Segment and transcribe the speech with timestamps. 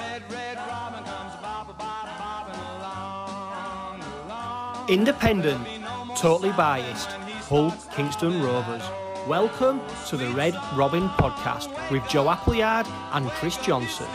[0.00, 4.88] red, red robin comes bop, bop, bopping along, along.
[4.88, 5.66] Independent,
[6.16, 7.10] totally biased,
[7.48, 8.82] Hull Kingston Rovers.
[9.28, 14.06] Welcome to the Red Robin podcast with Joe Appleyard and Chris Johnson.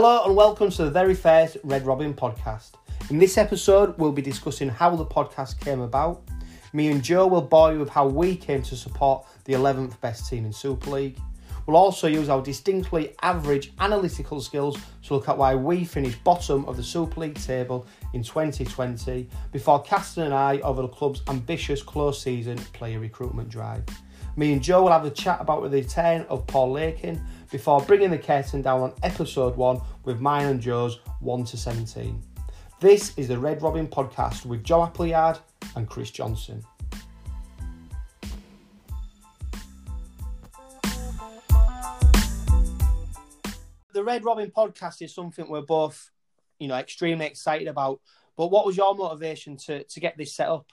[0.00, 2.74] Hello and welcome to the very first Red Robin podcast.
[3.10, 6.22] In this episode, we'll be discussing how the podcast came about.
[6.72, 10.30] Me and Joe will bore you with how we came to support the 11th best
[10.30, 11.18] team in Super League.
[11.66, 16.64] We'll also use our distinctly average analytical skills to look at why we finished bottom
[16.66, 21.82] of the Super League table in 2020 before casting an eye over the club's ambitious
[21.82, 23.84] close season player recruitment drive.
[24.36, 28.10] Me and Joe will have a chat about the return of Paul Lakin before bringing
[28.10, 32.22] the curtain down on episode 1 with mine and Joe's 1 to 17.
[32.80, 35.38] This is the Red Robin podcast with Joe Appleyard
[35.74, 36.62] and Chris Johnson.
[43.92, 46.10] The Red Robin podcast is something we're both,
[46.58, 48.00] you know, extremely excited about.
[48.36, 50.66] But what was your motivation to, to get this set up?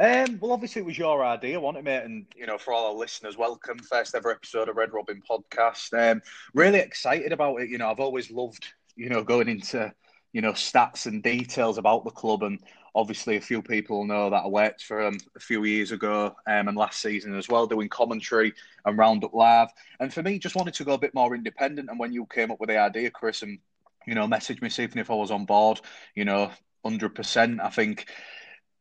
[0.00, 2.04] Um, well, obviously, it was your idea, wasn't it, mate?
[2.04, 5.92] And you know, for all our listeners, welcome first ever episode of Red Robin podcast.
[5.92, 6.22] Um,
[6.54, 7.68] really excited about it.
[7.68, 9.92] You know, I've always loved you know going into
[10.32, 12.60] you know stats and details about the club, and
[12.94, 16.68] obviously, a few people know that I worked for them a few years ago um,
[16.68, 19.70] and last season as well, doing commentary and Roundup Live.
[19.98, 21.90] And for me, just wanted to go a bit more independent.
[21.90, 23.58] And when you came up with the idea, Chris, and
[24.06, 25.80] you know, messaged me, see if I was on board,
[26.14, 26.52] you know,
[26.84, 27.60] hundred percent.
[27.60, 28.06] I think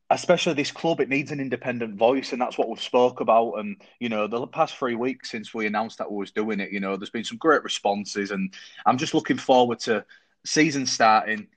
[0.10, 3.54] especially this club, it needs an independent voice, and that's what we've spoke about.
[3.56, 6.72] And you know, the past three weeks since we announced that we was doing it,
[6.72, 8.54] you know, there's been some great responses, and
[8.86, 10.06] I'm just looking forward to
[10.46, 11.48] season starting,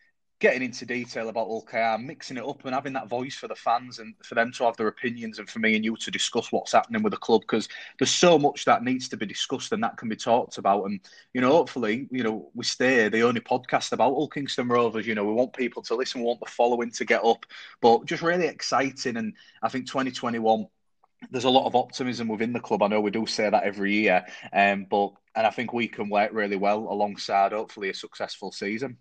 [0.40, 3.54] getting into detail about Hull KR, mixing it up, and having that voice for the
[3.54, 6.50] fans and for them to have their opinions, and for me and you to discuss
[6.50, 7.68] what's happening with the club because
[7.98, 10.84] there's so much that needs to be discussed and that can be talked about.
[10.84, 10.98] And
[11.34, 15.06] you know, hopefully, you know, we stay the only podcast about Hull Kingston Rovers.
[15.06, 17.44] You know, we want people to listen, we want the following to get up,
[17.82, 19.18] but just really exciting.
[19.18, 20.66] And I think 2021
[21.30, 22.82] there's a lot of optimism within the club.
[22.82, 24.24] I know we do say that every year,
[24.54, 28.96] um, but and I think we can work really well alongside hopefully a successful season.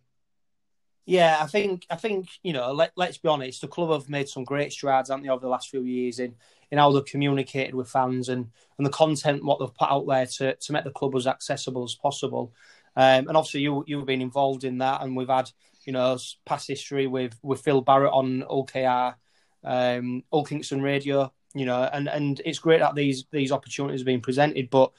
[1.06, 2.72] Yeah, I think I think you know.
[2.72, 3.62] Let, let's be honest.
[3.62, 6.36] The club have made some great strides, haven't they, over the last few years in
[6.72, 10.26] in how they've communicated with fans and and the content what they've put out there
[10.26, 12.54] to to make the club as accessible as possible.
[12.96, 15.50] Um, and obviously, you you've been involved in that, and we've had
[15.86, 19.16] you know past history with with Phil Barrett on OKR,
[19.64, 21.34] um, Kingston Radio.
[21.56, 24.70] You know, and and it's great that these these opportunities are being presented.
[24.70, 24.92] But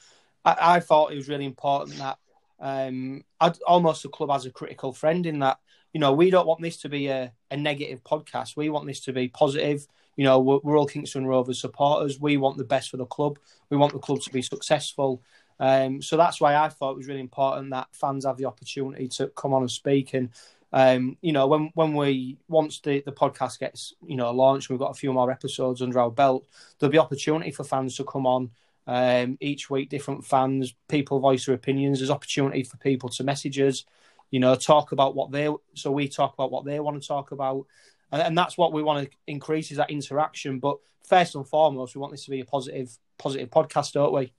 [0.43, 2.17] I, I thought it was really important that
[2.59, 5.59] um, I'd, almost the club has a critical friend in that
[5.93, 8.55] you know, we don't want this to be a, a negative podcast.
[8.55, 9.85] We want this to be positive.
[10.15, 12.19] You know, we're, we're Hull Kingston Rovers supporters.
[12.19, 13.39] We want the best for the club.
[13.69, 15.21] We want the club to be successful.
[15.59, 19.07] Um, so that's why I thought it was really important that fans have the opportunity
[19.09, 20.13] to come on and speak.
[20.13, 20.29] And
[20.73, 24.79] um, you know, when when we once the, the podcast gets you know launched, we've
[24.79, 26.47] got a few more episodes under our belt.
[26.79, 28.51] There'll be opportunity for fans to come on
[28.87, 29.89] um, each week.
[29.89, 31.99] Different fans, people voice their opinions.
[31.99, 33.85] There's opportunity for people to message us
[34.31, 37.31] you know, talk about what they so we talk about what they want to talk
[37.31, 37.65] about,
[38.11, 40.59] and, and that's what we want to increase is that interaction.
[40.59, 40.77] But
[41.07, 44.33] first and foremost, we want this to be a positive positive podcast, don't we?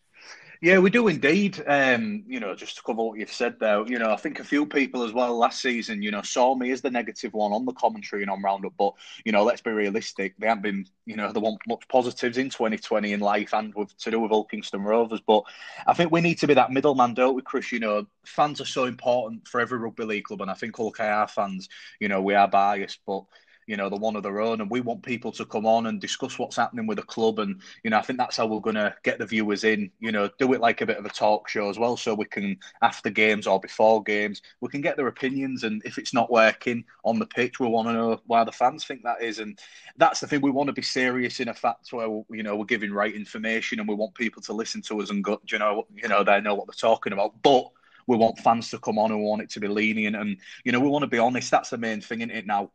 [0.65, 1.61] Yeah, we do indeed.
[1.67, 4.45] Um, you know, just to cover what you've said there, you know, I think a
[4.45, 7.65] few people as well last season, you know, saw me as the negative one on
[7.65, 8.73] the commentary and on Roundup.
[8.79, 8.93] But,
[9.25, 10.37] you know, let's be realistic.
[10.39, 13.97] They haven't been, you know, there weren't much positives in 2020 in life and with
[13.99, 15.21] to do with Hull Kingston Rovers.
[15.27, 15.43] But
[15.85, 17.73] I think we need to be that middleman, don't we, Chris?
[17.73, 20.43] You know, fans are so important for every rugby league club.
[20.43, 21.69] And I think Hull KR fans,
[21.99, 23.25] you know, we are biased, but
[23.67, 24.61] you know, the one of their own.
[24.61, 27.39] And we want people to come on and discuss what's happening with the club.
[27.39, 30.13] And, you know, I think that's how we're going to get the viewers in, you
[30.13, 31.97] know, do it like a bit of a talk show as well.
[31.97, 35.65] So we can, after games or before games, we can get their opinions.
[35.65, 38.85] And if it's not working on the pitch, we want to know why the fans
[38.85, 39.39] think that is.
[39.39, 39.59] And
[39.97, 40.41] that's the thing.
[40.41, 43.81] We want to be serious in a fact where, you know, we're giving right information
[43.81, 46.41] and we want people to listen to us and go, you know, you know, they
[46.41, 47.41] know what they're talking about.
[47.43, 47.71] But,
[48.07, 50.81] we want fans to come on and want it to be lenient and you know
[50.81, 52.71] we want to be honest that's the main thing in it now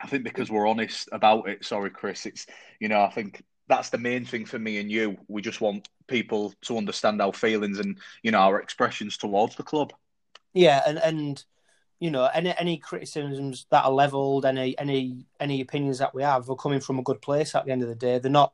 [0.00, 1.64] I think because we're honest about it.
[1.64, 2.26] Sorry, Chris.
[2.26, 2.46] It's
[2.80, 5.18] you know I think that's the main thing for me and you.
[5.28, 9.62] We just want people to understand our feelings and you know our expressions towards the
[9.62, 9.92] club.
[10.54, 11.44] Yeah, and and
[12.00, 16.48] you know any any criticisms that are levelled, any any any opinions that we have
[16.48, 17.54] are coming from a good place.
[17.54, 18.52] At the end of the day, they're not,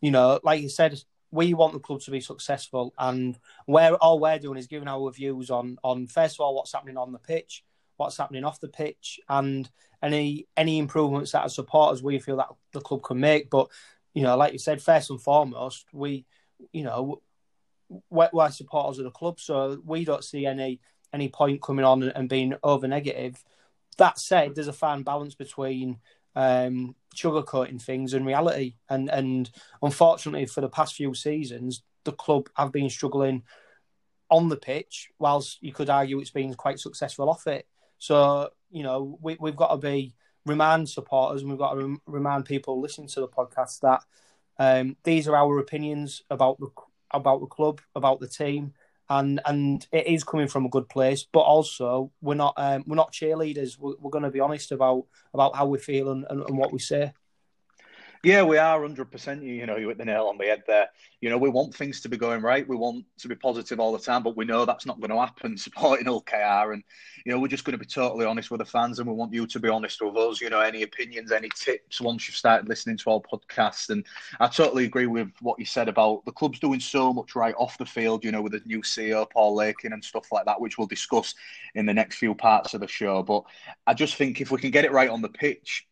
[0.00, 4.20] you know, like you said, we want the club to be successful, and where all
[4.20, 7.18] we're doing is giving our views on on first of all what's happening on the
[7.18, 7.64] pitch,
[8.02, 9.68] what's happening off the pitch, and
[10.02, 13.50] any any improvements that as supporters we feel that the club can make.
[13.50, 13.68] But
[14.14, 16.26] you know, like you said, first and foremost, we
[16.72, 17.22] you know
[18.10, 20.80] we're, we're supporters of the club, so we don't see any
[21.12, 23.42] any point coming on and being over negative.
[23.98, 25.98] That said, there's a fine balance between
[26.34, 29.50] um, sugarcoating things and reality, and and
[29.82, 33.42] unfortunately for the past few seasons, the club have been struggling
[34.30, 37.66] on the pitch, whilst you could argue it's been quite successful off it.
[38.02, 40.12] So you know we, we've got to be
[40.44, 44.02] remind supporters and we've got to remind people listening to the podcast that
[44.58, 46.66] um, these are our opinions about the
[47.12, 48.74] about the club, about the team,
[49.08, 51.24] and and it is coming from a good place.
[51.32, 53.78] But also, we're not um, we're not cheerleaders.
[53.78, 56.72] We're, we're going to be honest about about how we feel and, and, and what
[56.72, 57.12] we say.
[58.24, 59.42] Yeah, we are 100%.
[59.42, 60.88] You know, you hit the nail on the head there.
[61.20, 62.68] You know, we want things to be going right.
[62.68, 65.18] We want to be positive all the time, but we know that's not going to
[65.18, 66.70] happen supporting Hull KR.
[66.70, 66.84] And,
[67.26, 69.32] you know, we're just going to be totally honest with the fans and we want
[69.32, 70.40] you to be honest with us.
[70.40, 73.90] You know, any opinions, any tips once you've started listening to our podcast.
[73.90, 74.06] And
[74.38, 77.76] I totally agree with what you said about the club's doing so much right off
[77.76, 80.78] the field, you know, with the new CEO, Paul Lakin, and stuff like that, which
[80.78, 81.34] we'll discuss
[81.74, 83.24] in the next few parts of the show.
[83.24, 83.42] But
[83.88, 85.88] I just think if we can get it right on the pitch,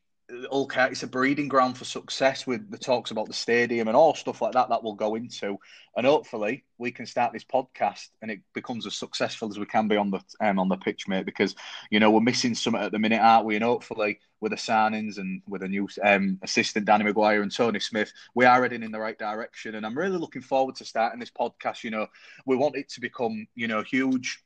[0.50, 3.96] Hull KR it's a breeding ground for success with the talks about the stadium and
[3.96, 5.58] all stuff like that that we'll go into.
[5.96, 9.88] And hopefully we can start this podcast and it becomes as successful as we can
[9.88, 11.54] be on the um, on the pitch mate because
[11.90, 13.56] you know we're missing something at the minute aren't we?
[13.56, 17.80] And hopefully with the signings and with a new um, assistant Danny McGuire and Tony
[17.80, 19.74] Smith we are heading in the right direction.
[19.74, 21.84] And I'm really looking forward to starting this podcast.
[21.84, 22.06] You know
[22.46, 24.44] we want it to become you know huge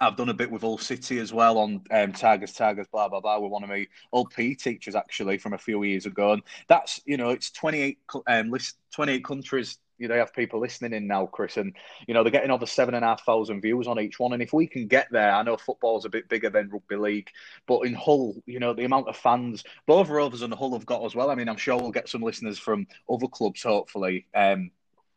[0.00, 3.20] I've done a bit with Hull City as well on um, Tigers, Tigers, blah blah
[3.20, 3.38] blah.
[3.38, 7.00] With one of my old PE teachers actually from a few years ago, and that's
[7.04, 9.78] you know it's twenty eight um list twenty eight countries.
[9.98, 11.76] You know, they have people listening in now, Chris, and
[12.08, 14.32] you know they're getting over seven and a half thousand views on each one.
[14.32, 17.30] And if we can get there, I know football's a bit bigger than rugby league,
[17.66, 21.04] but in Hull, you know the amount of fans both Rovers and Hull have got
[21.04, 21.30] as well.
[21.30, 24.26] I mean, I'm sure we'll get some listeners from other clubs, hopefully.
[24.34, 24.70] Um,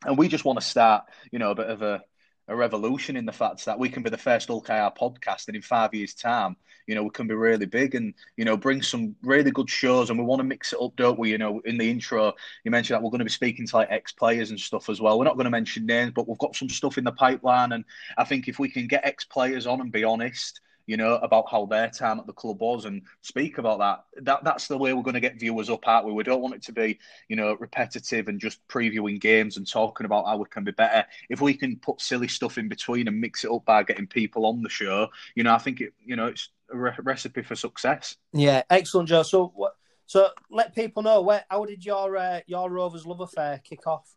[0.05, 2.03] and we just want to start, you know, a bit of a
[2.47, 5.61] a revolution in the fact that we can be the first KR podcast, and in
[5.61, 6.55] five years' time,
[6.87, 10.09] you know, we can be really big and you know bring some really good shows,
[10.09, 11.31] and we want to mix it up, don't we?
[11.31, 12.33] You know, in the intro,
[12.63, 15.01] you mentioned that we're going to be speaking to like ex players and stuff as
[15.01, 15.17] well.
[15.17, 17.83] We're not going to mention names, but we've got some stuff in the pipeline, and
[18.17, 21.49] I think if we can get ex players on and be honest, you know, about
[21.49, 24.23] how their time at the club was and speak about that.
[24.23, 26.13] That that's the way we're going to get viewers up, aren't we?
[26.13, 30.05] We don't want it to be, you know, repetitive and just previewing games and talking
[30.05, 31.05] about how we can be better.
[31.29, 34.45] If we can put silly stuff in between and mix it up by getting people
[34.45, 37.55] on the show, you know, I think it, you know, it's a re- recipe for
[37.55, 38.15] success.
[38.33, 39.23] Yeah, excellent, Joe.
[39.23, 39.75] So, what?
[40.07, 41.45] So, let people know where.
[41.49, 44.15] How did your uh, your Rovers love affair kick off?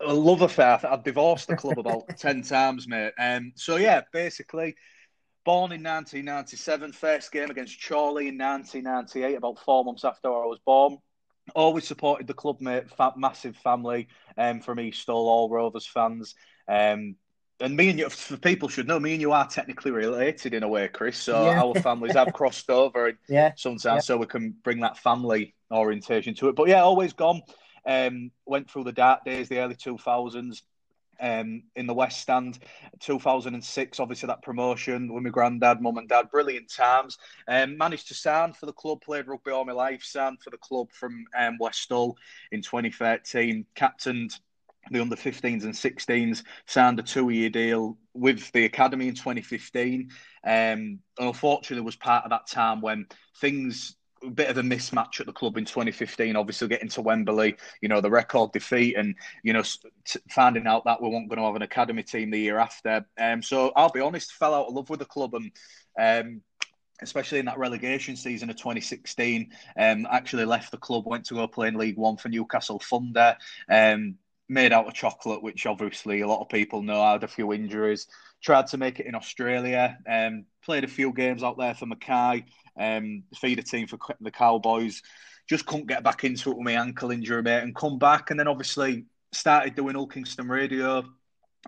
[0.00, 0.80] A love affair.
[0.84, 3.12] I've divorced the club about ten times, mate.
[3.18, 4.74] Um, so yeah, basically,
[5.44, 10.58] Born in 1997, first game against Chorley in 1998, about four months after I was
[10.64, 10.96] born.
[11.54, 12.84] Always supported the club, mate.
[13.16, 14.08] Massive family
[14.38, 16.34] um, from East Hull, all Rovers fans.
[16.66, 17.16] Um,
[17.60, 20.62] and me and you, for people should know, me and you are technically related in
[20.62, 21.18] a way, Chris.
[21.18, 21.62] So yeah.
[21.62, 23.52] our families have crossed over yeah.
[23.56, 23.98] sometimes, yeah.
[24.00, 26.56] so we can bring that family orientation to it.
[26.56, 27.42] But yeah, always gone.
[27.86, 30.62] Um, went through the dark days, the early 2000s
[31.20, 32.58] um, in the West Stand,
[33.00, 34.00] 2006.
[34.00, 37.18] Obviously, that promotion with my granddad, mum, and dad, brilliant times.
[37.48, 40.58] Um, managed to sign for the club, played rugby all my life, signed for the
[40.58, 42.16] club from um, West Hull
[42.52, 44.38] in 2013, captained
[44.90, 50.10] the under 15s and 16s, signed a two year deal with the academy in 2015.
[50.46, 53.06] Um, unfortunately, was part of that time when
[53.40, 53.96] things
[54.30, 56.36] bit of a mismatch at the club in 2015.
[56.36, 60.84] Obviously, getting to Wembley, you know, the record defeat, and you know, t- finding out
[60.84, 63.06] that we weren't going to have an academy team the year after.
[63.18, 65.52] Um, so I'll be honest, fell out of love with the club, and
[65.98, 66.42] um,
[67.02, 69.50] especially in that relegation season of 2016.
[69.78, 73.36] Um, actually left the club, went to go play in League One for Newcastle Thunder.
[73.68, 74.16] Um,
[74.48, 77.00] made out of chocolate, which obviously a lot of people know.
[77.00, 78.06] I had a few injuries.
[78.42, 79.98] Tried to make it in Australia.
[80.06, 82.44] Um, played a few games out there for Mackay
[82.78, 85.02] um, feeder team for the Cowboys.
[85.48, 88.30] Just couldn't get back into it with my ankle injury, mate, and come back.
[88.30, 91.04] And then obviously started doing Hull Kingston Radio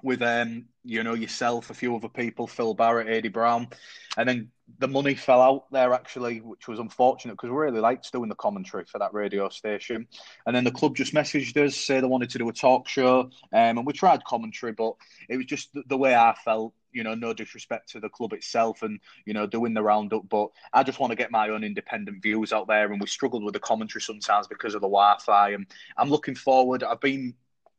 [0.02, 3.68] with um, you know yourself, a few other people, Phil Barrett, Eddie Brown,
[4.16, 8.10] and then the money fell out there actually, which was unfortunate because we really liked
[8.12, 10.06] doing the commentary for that radio station.
[10.44, 13.20] And then the club just messaged us, say they wanted to do a talk show,
[13.20, 13.30] um,
[13.78, 14.94] and we tried commentary, but
[15.28, 18.82] it was just the way I felt you know, no disrespect to the club itself
[18.82, 20.28] and, you know, doing the roundup.
[20.28, 22.90] But I just want to get my own independent views out there.
[22.90, 25.50] And we struggled with the commentary sometimes because of the Wi Fi.
[25.50, 25.66] And
[25.98, 26.82] I'm looking forward.
[26.82, 27.34] I've been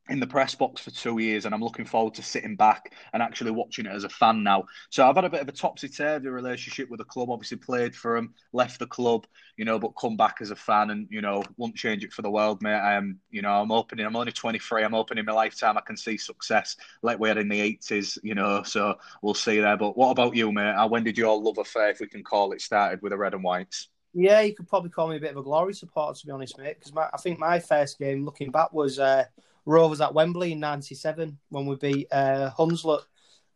[0.08, 3.22] in the press box for two years, and I'm looking forward to sitting back and
[3.22, 4.64] actually watching it as a fan now.
[4.90, 7.30] So I've had a bit of a topsy turvy relationship with the club.
[7.30, 10.90] Obviously, played for them, left the club, you know, but come back as a fan,
[10.90, 12.78] and you know, won't change it for the world, mate.
[12.78, 14.06] Um, you know, I'm opening.
[14.06, 14.82] I'm only 23.
[14.82, 18.18] I'm opening my lifetime I can see success like we had in the 80s.
[18.22, 19.76] You know, so we'll see there.
[19.76, 20.74] But what about you, mate?
[20.88, 23.44] When did your love affair, if we can call it, started with the red and
[23.44, 23.88] whites?
[24.14, 26.58] Yeah, you could probably call me a bit of a glory supporter, to be honest,
[26.58, 26.78] mate.
[26.78, 28.98] Because I think my first game, looking back, was.
[28.98, 29.24] Uh,
[29.66, 33.02] Rovers at Wembley in '97 when we beat uh, Hunslet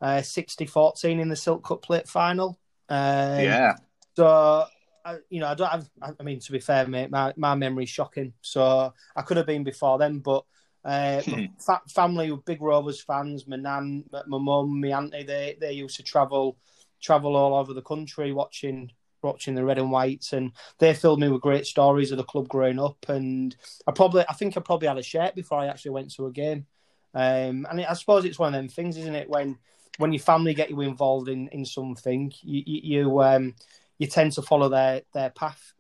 [0.00, 2.58] uh, 60-14 in the Silk Cut plate final.
[2.88, 3.74] Um, yeah.
[4.16, 4.66] So
[5.04, 5.88] I, you know, I don't have.
[6.18, 8.32] I mean, to be fair, mate, my my memory's shocking.
[8.42, 10.44] So I could have been before then, but
[10.84, 11.20] uh,
[11.66, 13.46] fa- family were big Rovers fans.
[13.46, 16.58] My nan, my mum, my auntie, they they used to travel
[17.00, 18.90] travel all over the country watching
[19.22, 22.48] watching the red and whites, and they filled me with great stories of the club
[22.48, 23.08] growing up.
[23.08, 23.54] And
[23.86, 26.32] I probably, I think I probably had a shirt before I actually went to a
[26.32, 26.66] game.
[27.14, 29.28] Um, and I suppose it's one of them things, isn't it?
[29.28, 29.58] When
[29.98, 33.54] when your family get you involved in in something, you you um,
[33.98, 35.74] you tend to follow their their path.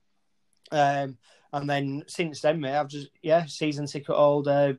[0.70, 1.18] Um,
[1.52, 4.78] and then since then, mate, I've just yeah, season ticket holder.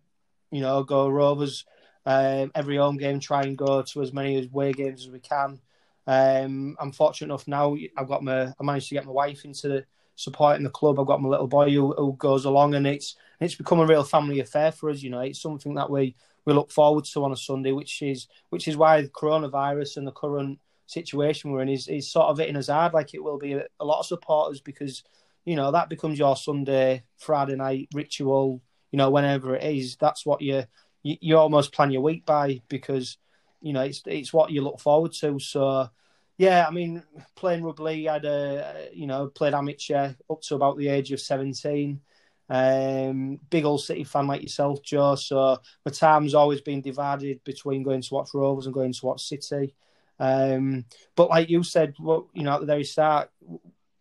[0.51, 1.65] You know, go Rovers.
[2.05, 5.59] Um, every home game, try and go to as many away games as we can.
[6.05, 7.75] Um, I'm fortunate enough now.
[7.97, 8.47] I've got my.
[8.47, 10.99] I managed to get my wife into the supporting the club.
[10.99, 14.03] I've got my little boy who, who goes along, and it's it's become a real
[14.03, 15.01] family affair for us.
[15.01, 18.27] You know, it's something that we we look forward to on a Sunday, which is
[18.49, 22.37] which is why the coronavirus and the current situation we're in is, is sort of
[22.37, 25.03] hitting us hard, like it will be a, a lot of supporters because
[25.45, 28.61] you know that becomes your Sunday, Friday night ritual.
[28.91, 30.65] You know, whenever it is, that's what you
[31.01, 33.17] you, you almost plan your week by because
[33.63, 35.39] you know, it's it's what you look forward to.
[35.39, 35.89] So,
[36.37, 37.01] yeah, I mean,
[37.35, 41.21] playing rugby, I had a you know played amateur up to about the age of
[41.21, 42.01] seventeen.
[42.49, 45.15] Um, big old City fan like yourself, Joe.
[45.15, 49.25] So my time's always been divided between going to watch Rovers and going to watch
[49.27, 49.73] City.
[50.19, 53.31] Um, but like you said, well, you know, at the very start,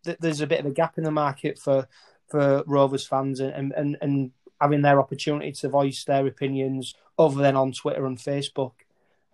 [0.04, 1.87] th- there's a bit of a gap in the market for
[2.26, 7.57] for Rovers fans and, and and having their opportunity to voice their opinions other than
[7.57, 8.73] on Twitter and Facebook.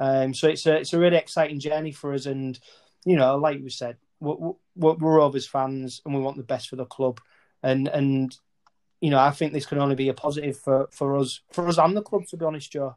[0.00, 2.59] Um, so it's a it's a really exciting journey for us, and
[3.05, 6.76] you know, like we said, we're, we're, Rovers fans, and we want the best for
[6.76, 7.21] the club,
[7.62, 8.37] and and
[9.00, 11.78] you know, I think this can only be a positive for for us for us
[11.78, 12.97] and the club, to be honest, Joe.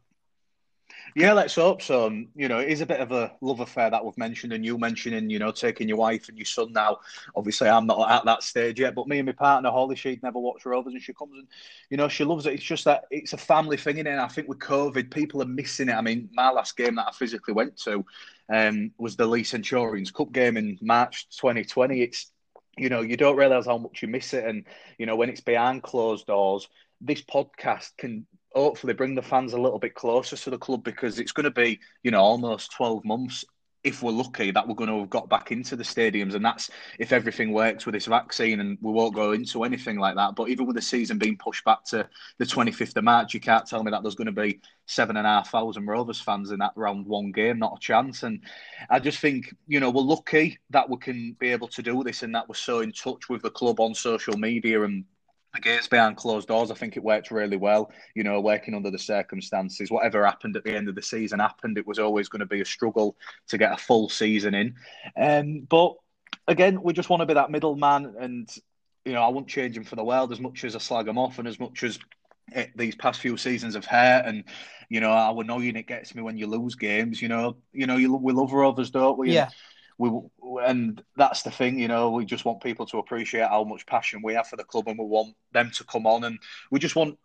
[1.16, 2.08] Yeah, let's hope so.
[2.08, 4.66] Um, you know, it is a bit of a love affair that we've mentioned, and
[4.66, 7.00] you mentioning, you know, taking your wife and your son now.
[7.36, 10.40] Obviously, I'm not at that stage yet, but me and my partner, Holly, she'd never
[10.40, 11.48] watched Rovers, and she comes and,
[11.90, 12.54] you know, she loves it.
[12.54, 15.90] It's just that it's a family thing, and I think with COVID, people are missing
[15.90, 15.94] it.
[15.96, 18.06] I mean, my last game that I physically went to
[18.50, 22.02] um, was the Leigh Centurions Cup game in March 2020.
[22.02, 22.32] It's,
[22.78, 24.66] you know, you don't realise how much you miss it, and
[24.98, 26.70] you know, when it's behind closed doors,
[27.02, 31.20] this podcast can hopefully bring the fans a little bit closer to the club because
[31.20, 33.46] it's going to be, you know, almost 12 months
[33.84, 36.70] if we're lucky that we're going to have got back into the stadiums and that's
[37.00, 40.36] if everything works with this vaccine and we won't go into anything like that.
[40.36, 43.66] But even with the season being pushed back to the 25th of march you can't
[43.66, 46.60] tell me that there's going to be seven and a half thousand rovers fans in
[46.60, 48.24] that round one game not a chance.
[48.24, 48.42] And
[48.90, 52.22] i just think you know we're lucky that we can be able to do this
[52.22, 55.06] and that we're so in touch with the club on social media and
[55.54, 57.92] against behind closed doors, I think it worked really well.
[58.16, 61.78] You know, working under the circumstances, whatever happened at the end of the season happened.
[61.78, 63.16] It was always going to be a struggle
[63.48, 64.76] to get a full season in.
[65.18, 65.96] Um, but
[66.48, 68.50] again, we just want to be that middleman, and
[69.06, 71.18] you know, I won't change him for the world as much as I slag him
[71.18, 72.00] off, and as much as
[72.54, 74.44] it, these past few seasons have hurt, and
[74.90, 77.22] you know, how annoying it gets me when you lose games.
[77.22, 79.32] You know, you know, you, we love Rovers, don't we?
[79.32, 79.50] Yeah.
[79.98, 80.12] We
[80.64, 82.12] and that's the thing, you know.
[82.12, 84.98] We just want people to appreciate how much passion we have for the club, and
[84.98, 86.24] we want them to come on.
[86.24, 86.40] And
[86.72, 87.18] we just want,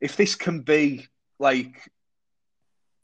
[0.00, 1.06] if this can be
[1.38, 1.90] like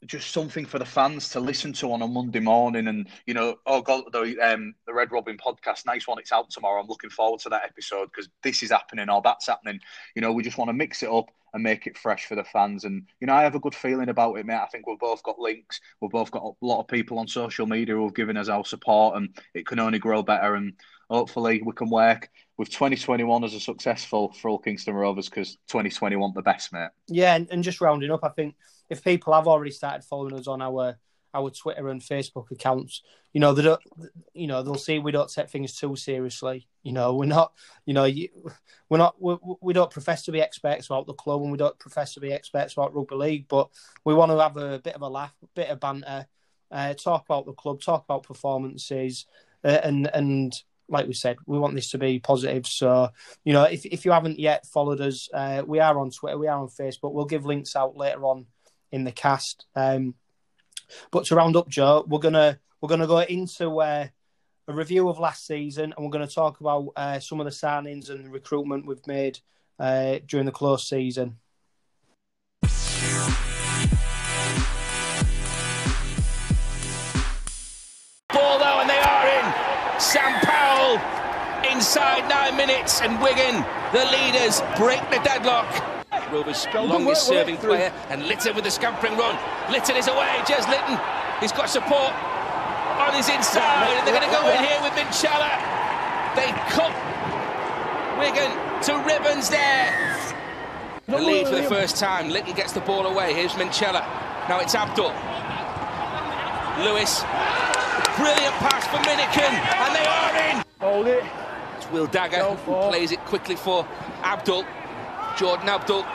[0.05, 3.55] just something for the fans to listen to on a Monday morning, and you know,
[3.65, 6.19] oh god, the um, the Red Robin podcast, nice one.
[6.19, 6.81] It's out tomorrow.
[6.81, 9.79] I'm looking forward to that episode because this is happening or that's happening.
[10.15, 12.43] You know, we just want to mix it up and make it fresh for the
[12.43, 12.85] fans.
[12.85, 14.55] And you know, I have a good feeling about it, mate.
[14.55, 15.79] I think we've both got links.
[15.99, 18.65] We've both got a lot of people on social media who have given us our
[18.65, 20.55] support, and it can only grow better.
[20.55, 20.73] And
[21.09, 26.33] hopefully, we can work with 2021 as a successful for Hull Kingston Rovers because 2021
[26.33, 26.89] the best, mate.
[27.07, 28.55] Yeah, and, and just rounding up, I think
[28.91, 30.97] if people have already started following us on our
[31.33, 33.81] our Twitter and Facebook accounts, you know, they don't,
[34.33, 36.67] you know, they'll see we don't take things too seriously.
[36.83, 37.53] You know, we're not,
[37.85, 38.03] you know,
[38.89, 41.79] we're not, we, we don't profess to be experts about the club and we don't
[41.79, 43.69] profess to be experts about rugby league, but
[44.03, 46.27] we want to have a bit of a laugh, a bit of banter,
[46.69, 49.25] uh, talk about the club, talk about performances,
[49.63, 52.67] uh, and and like we said, we want this to be positive.
[52.67, 53.07] So,
[53.45, 56.47] you know, if if you haven't yet followed us, uh, we are on Twitter, we
[56.47, 57.13] are on Facebook.
[57.13, 58.47] We'll give links out later on
[58.91, 59.65] in the cast.
[59.75, 60.15] Um,
[61.11, 64.07] but to round up, Joe, we're gonna we're gonna go into uh,
[64.67, 68.09] a review of last season, and we're to talk about uh, some of the signings
[68.09, 69.39] and recruitment we've made
[69.79, 71.37] uh, during the close season.
[78.33, 79.99] Ball though, and they are in.
[79.99, 81.21] Sam Powell
[81.71, 86.00] inside nine minutes, and Wigan, the leaders, break the deadlock.
[86.31, 89.37] Rovers' longest serving player, and Litten with the scampering run.
[89.69, 90.97] Litten is away, Jez Litten.
[91.41, 92.13] He's got support
[93.01, 95.51] on his inside, and they're going to go in here with Minchella.
[96.35, 96.93] They cut
[98.17, 98.51] Wigan
[98.83, 100.17] to ribbons there.
[101.07, 102.29] The lead for the first time.
[102.29, 103.33] Litten gets the ball away.
[103.33, 104.01] Here's Minchella.
[104.47, 105.11] Now it's Abdull.
[106.85, 107.23] Lewis.
[108.15, 110.63] Brilliant pass for Minikin, and they are in.
[110.79, 111.23] Hold it.
[111.77, 113.85] It's Will Dagger who plays it quickly for
[114.23, 114.65] Abdull.
[115.37, 116.05] Jordan Abdull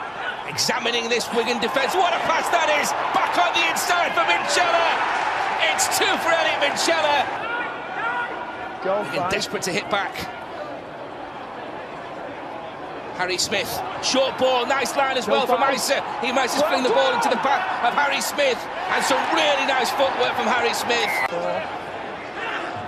[0.47, 1.93] examining this Wigan defence.
[1.93, 2.91] What a pass that is!
[3.13, 4.87] Back on the inside for Minchella.
[5.71, 7.23] It's two for Elliot Minchella.
[8.83, 10.15] Go Wigan desperate to hit back.
[13.17, 16.05] Harry Smith, short ball, nice line as well from Isa.
[16.21, 18.59] He might just fling the ball into the path of Harry Smith,
[18.93, 21.09] and some really nice footwork from Harry Smith.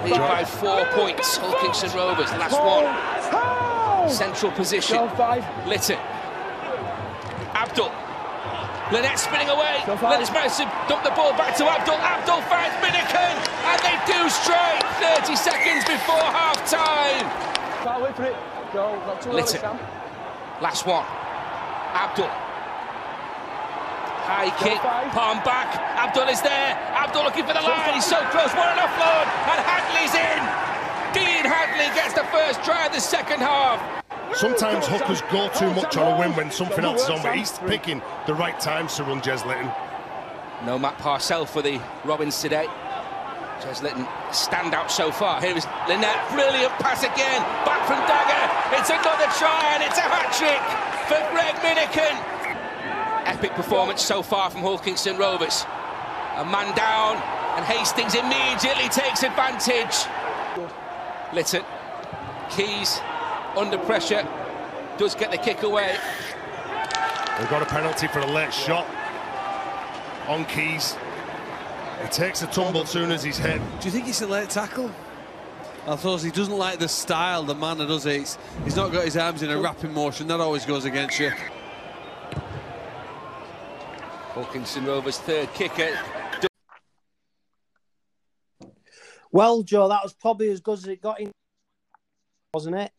[0.05, 4.09] Lead by four points, Hull Kingston Rovers, last one.
[4.09, 4.97] Central position.
[4.97, 5.43] Go.
[5.65, 5.97] Litten.
[7.55, 7.91] Abdull.
[8.91, 9.85] Linnett spinning away.
[9.85, 10.01] Five.
[10.01, 12.01] Lennox managed to dump the ball back to Abdull.
[12.01, 13.35] Abdull finds Minikin.
[13.69, 17.29] And they do strike 30 seconds before half time.
[17.85, 18.35] Can't wait for it.
[18.73, 18.97] Go.
[19.05, 19.61] Not too early, Litten.
[19.61, 19.77] Sam.
[20.61, 21.05] Last one.
[21.93, 22.33] Abdull.
[24.25, 24.81] High kick.
[25.13, 25.69] Palm back.
[25.97, 26.73] Abdull is there.
[26.97, 27.93] Abdull looking for the line.
[27.93, 28.49] He's so close.
[28.57, 29.25] What an offload.
[29.53, 30.41] And Hadley's in.
[31.13, 33.81] Dean Hadley gets the first try of the second half.
[34.35, 37.57] Sometimes hookers go too much on a win when something else is on, but he's
[37.59, 39.71] picking the right times to run Jez Litten.
[40.65, 42.67] No Matt Parcell for the Robins today.
[43.59, 45.41] Jez Litten standout so far.
[45.41, 48.79] Here is Linnett, brilliant pass again, back from Dagger.
[48.79, 50.61] It's another try and it's a hat trick
[51.09, 52.15] for Greg Minikin.
[53.25, 55.65] Epic performance so far from Hull Kingston Rovers.
[56.37, 57.17] A man down
[57.57, 60.07] and Hastings immediately takes advantage.
[61.33, 61.63] Litton,
[62.49, 63.01] Keys
[63.57, 64.27] under pressure,
[64.97, 65.97] does get the kick away.
[67.39, 68.85] We've got a penalty for a late shot
[70.27, 70.95] on Keys.
[72.01, 73.61] He takes a tumble soon as he's hit.
[73.79, 74.91] Do you think it's a late tackle?
[75.87, 78.19] I thought he doesn't like the style the manner does it.
[78.19, 80.27] He's, he's not got his arms in a wrapping motion.
[80.27, 81.31] That always goes against you.
[84.33, 85.97] Hull Kingston Rovers third kicker.
[89.31, 91.31] Well, Joe, that was probably as good as it got in,
[92.53, 92.91] wasn't it?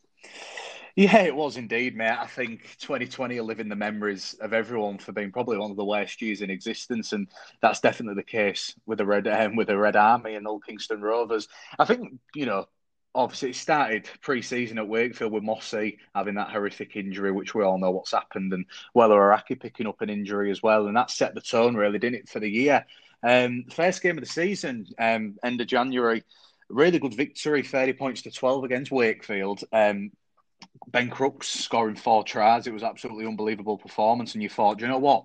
[0.97, 2.11] Yeah, it was indeed, mate.
[2.19, 5.77] I think 2020 will live in the memories of everyone for being probably one of
[5.77, 7.29] the worst years in existence, and
[7.63, 11.01] that's definitely the case with the Red um, with the Red Army and Hull Kingston
[11.01, 11.49] Rovers.
[11.79, 12.67] I think you know,
[13.15, 17.79] obviously, it started pre-season at Wakefield with Mossy having that horrific injury, which we all
[17.79, 21.35] know what's happened, and Weller Hauraki picking up an injury as well, and that set
[21.35, 22.85] the tone really, didn't it, for the year?
[23.23, 26.25] Um, first game of the season, um, end of January,
[26.71, 29.63] really good victory, 30 points to 12 against Wakefield.
[29.73, 30.11] Um,
[30.89, 32.67] Ben Crooks scoring four tries.
[32.67, 34.35] It was absolutely unbelievable performance.
[34.35, 35.25] And you thought, do you know what?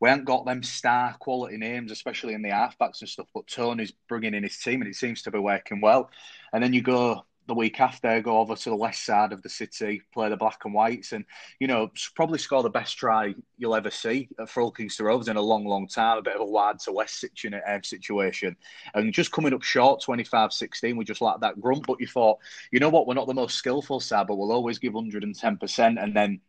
[0.00, 3.92] We haven't got them star quality names, especially in the halfbacks and stuff, but Tony's
[4.08, 6.10] bringing in his team and it seems to be working well.
[6.52, 9.48] And then you go the week after, go over to the west side of the
[9.48, 11.24] city, play the black and whites, and,
[11.60, 15.36] you know, probably score the best try you'll ever see for Hull Kingston Rovers in
[15.36, 16.18] a long, long time.
[16.18, 17.24] A bit of a wide to west
[17.66, 18.56] um, situation.
[18.94, 21.86] And just coming up short, 25 16, we just lacked that grunt.
[21.86, 22.38] But you thought,
[22.70, 26.02] you know what, we're not the most skillful side, but we'll always give 110%.
[26.02, 26.40] And then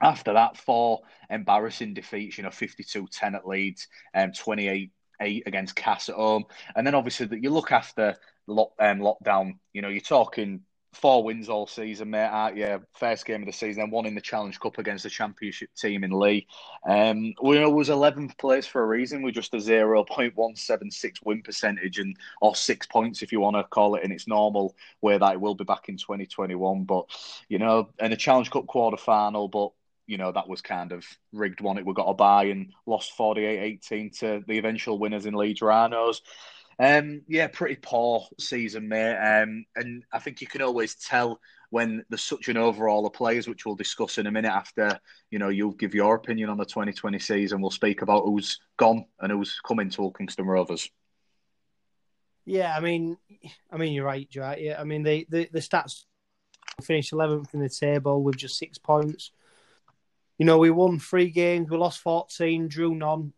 [0.00, 5.76] after that, four embarrassing defeats, you know, 52 10 at Leeds, and 28 8 against
[5.76, 6.44] Cass at home.
[6.76, 8.16] And then obviously that you look after
[8.48, 10.62] lock, um, lockdown, you know, you're talking
[10.94, 12.80] four wins all season, mate, aren't you?
[12.94, 16.02] First game of the season, then one in the Challenge Cup against the Championship team
[16.02, 16.46] in Leigh.
[16.88, 19.22] Um, we was 11th place for a reason.
[19.22, 23.94] We're just a 0.176 win percentage, and or six points if you want to call
[23.94, 26.84] it in its normal way that it will be back in 2021.
[26.84, 27.06] But,
[27.48, 29.70] you know, in a Challenge Cup quarter final, but
[30.06, 31.76] you know, that was kind of rigged one.
[31.76, 36.22] It we got a buy and lost 48-18 to the eventual winners in Leeds Rhinos.
[36.80, 39.16] Um, yeah, pretty poor season, mate.
[39.16, 43.48] Um, and I think you can always tell when there's such an overall of players,
[43.48, 44.98] which we'll discuss in a minute after,
[45.30, 47.60] you know, you'll give your opinion on the 2020 season.
[47.60, 50.88] We'll speak about who's gone and who's coming to Kingston Rovers.
[52.46, 53.18] Yeah, I mean,
[53.70, 54.54] I mean, you're right, Joe.
[54.56, 56.04] Yeah, I mean, the, the, the stats
[56.82, 59.32] finished 11th in the table with just six points.
[60.38, 63.32] You know, we won three games, we lost 14, drew none.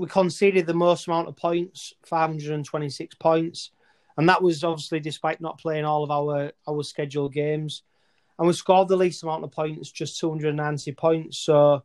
[0.00, 3.70] We conceded the most amount of points, 526 points,
[4.16, 7.82] and that was obviously despite not playing all of our our scheduled games.
[8.38, 11.38] And we scored the least amount of points, just 290 points.
[11.40, 11.84] So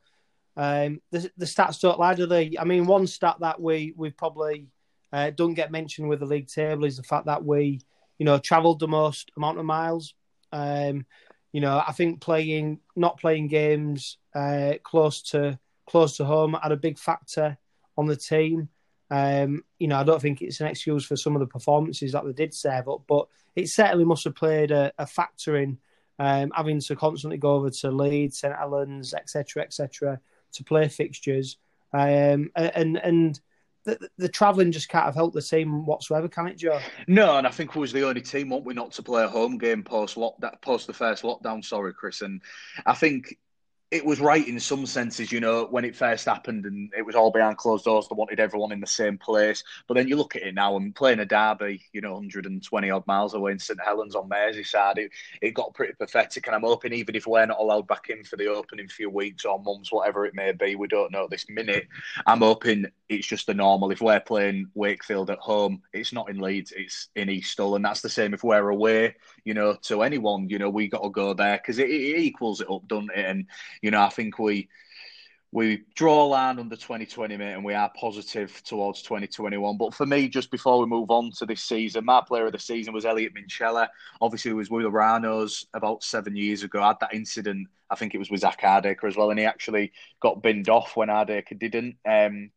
[0.55, 2.53] um, the the stats don't lie, do they?
[2.57, 4.67] I mean, one stat that we we probably
[5.11, 7.81] uh, don't get mentioned with the league table is the fact that we,
[8.17, 10.13] you know, travelled the most amount of miles.
[10.53, 11.05] Um,
[11.51, 16.71] you know, I think playing not playing games uh, close to close to home had
[16.71, 17.57] a big factor
[17.97, 18.69] on the team.
[19.11, 22.25] Um, you know, I don't think it's an excuse for some of the performances that
[22.25, 25.77] they did serve up, but it certainly must have played a, a factor in
[26.17, 30.19] um, having to constantly go over to Leeds, St Helens, etc., etc.,
[30.53, 31.57] to play fixtures.
[31.93, 33.39] Um, and and
[33.85, 36.79] the, the travelling just can't have helped the team whatsoever, can it, Joe?
[37.07, 39.27] No, and I think we was the only team, weren't we, not to play a
[39.27, 41.63] home game post lockdown, post the first lockdown.
[41.63, 42.41] Sorry, Chris, and
[42.85, 43.37] I think
[43.91, 47.15] it was right in some senses, you know, when it first happened and it was
[47.15, 48.07] all behind closed doors.
[48.07, 49.63] They wanted everyone in the same place.
[49.87, 53.05] But then you look at it now and playing a derby, you know, 120 odd
[53.05, 56.47] miles away in St Helens on Merseyside, it, it got pretty pathetic.
[56.47, 59.45] And I'm hoping even if we're not allowed back in for the opening few weeks
[59.45, 61.87] or months, whatever it may be, we don't know this minute.
[62.25, 63.91] I'm hoping it's just the normal.
[63.91, 67.75] If we're playing Wakefield at home, it's not in Leeds, it's in East Hull.
[67.75, 71.03] And that's the same if we're away, you know, to anyone, you know, we got
[71.03, 73.25] to go there because it, it equals it up, doesn't it?
[73.25, 73.45] And
[73.81, 74.69] you know, I think we
[75.55, 79.77] we draw a line under 2020, mate, and we are positive towards 2021.
[79.77, 82.59] But for me, just before we move on to this season, my player of the
[82.59, 83.87] season was Elliot Minchella.
[84.19, 86.83] Obviously, he was with the Rhinos about seven years ago.
[86.83, 89.45] I had that incident, I think it was with Zak Hardaker as well, and he
[89.45, 91.95] actually got binned off when Hardaker didn't.
[92.05, 92.51] Um,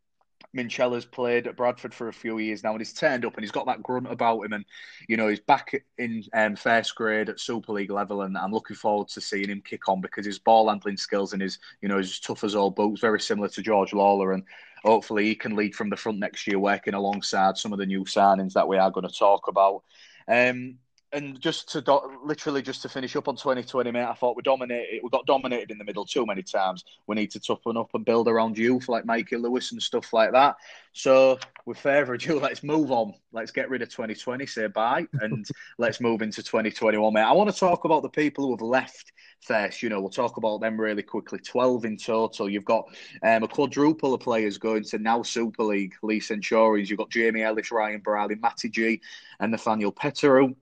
[0.57, 3.53] Minchella's played at Bradford for a few years now, and he's turned up and he's
[3.53, 4.53] got that grunt about him.
[4.53, 4.65] And
[5.09, 8.77] you know, he's back in um, first grade at Super League level, and I'm looking
[8.77, 11.99] forward to seeing him kick on because his ball handling skills and his, you know,
[11.99, 14.45] he's tough as all boots, very similar to George Lawler, and
[14.85, 18.05] hopefully he can lead from the front next year, working alongside some of the new
[18.05, 19.83] signings that we are going to talk about.
[20.27, 20.79] Um,
[21.13, 24.43] and just to do- literally just to finish up on 2020, mate, I thought we
[24.43, 25.01] dominated.
[25.03, 26.85] We got dominated in the middle too many times.
[27.07, 30.33] We need to toughen up and build around youth like Mikey Lewis and stuff like
[30.33, 30.57] that.
[30.93, 33.15] So, with further ado, let's move on.
[33.33, 35.47] Let's get rid of 2020, say bye, and
[35.79, 37.21] let's move into 2021, mate.
[37.23, 39.83] I want to talk about the people who have left first.
[39.83, 41.39] You know, we'll talk about them really quickly.
[41.39, 42.51] 12 in total.
[42.51, 42.85] You've got
[43.23, 46.91] um, a quadruple of players going to now Super League, Leigh Centurions.
[46.91, 49.01] You've got Jamie Ellis, Ryan Brierley, Matty Gee,
[49.41, 50.55] and Nathaniel Petteru.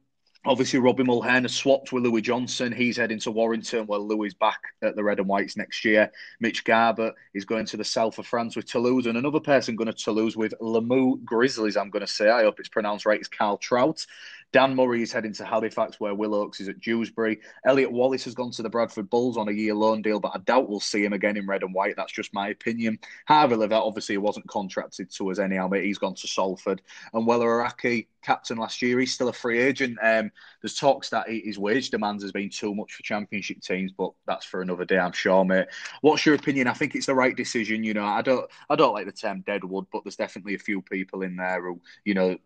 [0.47, 2.71] Obviously, Robbie Mulhern has swapped with Louis Johnson.
[2.71, 6.09] He's heading to Warrington, while Louis back at the Red and Whites next year.
[6.39, 9.89] Mitch Garbutt is going to the south of France with Toulouse, and another person going
[9.89, 12.31] to Toulouse with Limoux Grizzlies, I'm going to say.
[12.31, 13.19] I hope it's pronounced right.
[13.19, 14.07] It's Carl Trout.
[14.53, 17.41] Dan Murray is heading to Halifax, where Will Oakes is at Dewsbury.
[17.67, 20.39] Elliot Wallace has gone to the Bradford Bulls on a year loan deal, but I
[20.39, 21.95] doubt we'll see him again in red and white.
[21.97, 22.99] That's just my opinion.
[23.27, 26.81] Harvey Livett, obviously, wasn't contracted to us anyhow, but he's gone to Salford.
[27.13, 29.99] And Weller Hauraki, captain last year, he's still a free agent.
[30.03, 30.31] Um,
[30.63, 34.47] there's talks that his wage demands has been too much for championship teams, but that's
[34.47, 35.67] for another day, I'm sure, mate.
[36.01, 36.67] What's your opinion?
[36.67, 37.85] I think it's the right decision.
[37.85, 40.81] You know, I don't, I don't like the term deadwood, but there's definitely a few
[40.83, 42.39] people in there who, you know,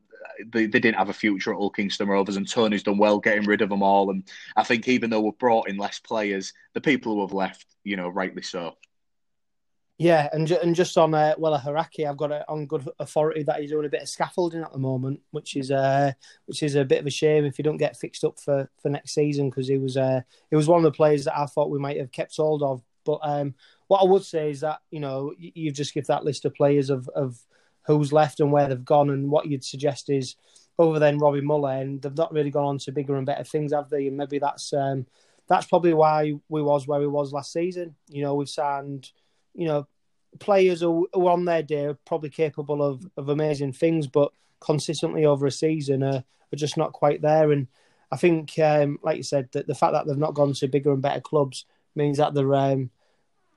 [0.47, 3.47] they, they didn't have a future at Hull Kingston Rovers, and Tony's done well getting
[3.47, 4.11] rid of them all.
[4.11, 4.25] And
[4.57, 7.97] I think even though we've brought in less players, the people who have left, you
[7.97, 8.77] know, rightly so.
[10.01, 13.71] Yeah, and and just on uh, Weller Hauraki, I've got on good authority that he's
[13.71, 16.13] doing a bit of scaffolding at the moment, which is uh,
[16.47, 18.89] which is a bit of a shame if he don't get fixed up for, for
[18.89, 21.69] next season because he was uh, he was one of the players that I thought
[21.69, 22.83] we might have kept hold of.
[23.05, 23.55] But um,
[23.89, 26.89] what I would say is that you know you've just give that list of players
[26.89, 27.39] of of
[27.87, 30.37] who's left and where they've gone, and what you'd suggest is
[30.79, 33.73] other than Robbie Mulhern, and they've not really gone on to bigger and better things,
[33.73, 34.07] have they?
[34.07, 35.07] And maybe that's um,
[35.49, 37.95] that's probably why we was where we was last season.
[38.09, 39.11] You know, we've signed
[39.55, 39.87] you know,
[40.39, 45.25] players who, who on their day are probably capable of, of amazing things, but consistently
[45.25, 47.53] over a season are, are just not quite there.
[47.53, 47.67] And
[48.13, 50.93] I think, um, like you said, that the fact that they've not gone to bigger
[50.93, 51.65] and better clubs
[51.95, 52.91] means that they're, um,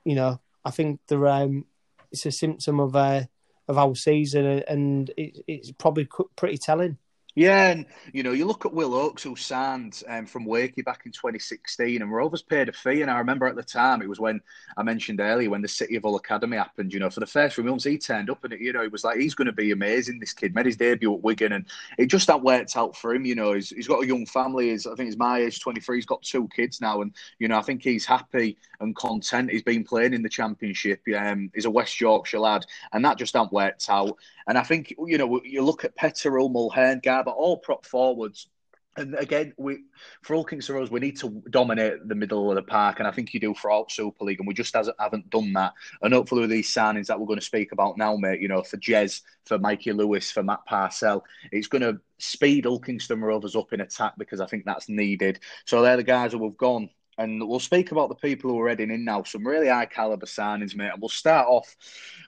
[0.03, 1.65] you know, I think they're, um,
[2.11, 3.23] it's a symptom of uh,
[3.67, 6.97] of our season, and it, it's probably pretty telling.
[7.35, 11.01] Yeah, and you know, you look at Will Oakes who signed um, from Wakey back
[11.07, 13.01] in 2016, and Rovers paid a fee.
[13.01, 14.39] And I remember at the time, it was when
[14.77, 16.93] I mentioned earlier when the City of Hull Academy happened.
[16.93, 18.87] You know, for the first few months, he turned up, and it, you know, he
[18.87, 20.19] was like, he's going to be amazing.
[20.19, 21.65] This kid made his debut at Wigan, and
[21.97, 23.25] it just that worked out for him.
[23.25, 24.69] You know, he's, he's got a young family.
[24.69, 25.97] He's, I think he's my age, 23.
[25.97, 29.49] He's got two kids now, and you know, I think he's happy and content.
[29.49, 31.01] He's been playing in the Championship.
[31.17, 34.19] Um, he's a West Yorkshire lad, and that just hasn't worked out.
[34.47, 38.47] And I think you know, you look at Petteru, Mulhern, Garbutt, all prop forwards
[38.95, 39.79] And again, we
[40.21, 43.11] for Hull Kingston Rovers, we need to dominate the middle of the park, and I
[43.11, 45.73] think you do throughout Super League, and we just haven't done that.
[46.01, 48.61] And hopefully, with these signings that we're going to speak about now, mate, you know,
[48.61, 53.55] for Jez, for Mikey Lewis, for Matt Parcell, it's going to speed Hull Kingston Rovers
[53.55, 55.39] up in attack because I think that's needed.
[55.65, 58.69] So they're the guys who have gone and we'll speak about the people who are
[58.69, 59.23] heading in now.
[59.23, 60.89] Some really high caliber signings, mate.
[60.91, 61.75] And we'll start off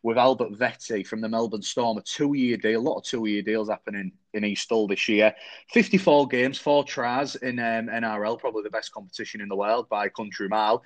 [0.04, 2.80] with Albert Vete from the Melbourne Storm, a two-year deal.
[2.80, 5.34] A lot of two-year deals happening in East Hull this year.
[5.72, 10.10] 54 games, four tries in um, NRL, probably the best competition in the world by
[10.10, 10.84] country mile.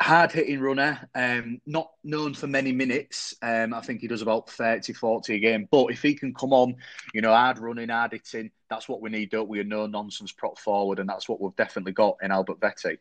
[0.00, 3.34] Hard hitting runner, um, not known for many minutes.
[3.42, 5.68] Um, I think he does about 30, 40 a game.
[5.70, 6.76] But if he can come on,
[7.12, 9.60] you know, hard running, hard hitting, that's what we need, don't we?
[9.60, 12.98] A no nonsense prop forward, and that's what we've definitely got in Albert Vete.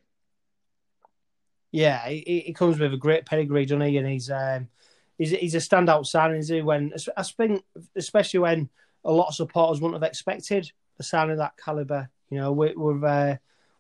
[1.75, 3.97] Yeah, he, he comes with a great pedigree, doesn't he?
[3.97, 4.69] And he's um,
[5.17, 6.61] he's, he's a standout signing, he?
[6.61, 7.65] When I think,
[7.97, 8.69] especially when
[9.03, 12.09] a lot of supporters wouldn't have expected a signing of that caliber.
[12.29, 13.35] You know, we, we've uh,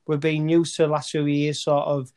[0.07, 2.11] we've been used to the last few years, sort of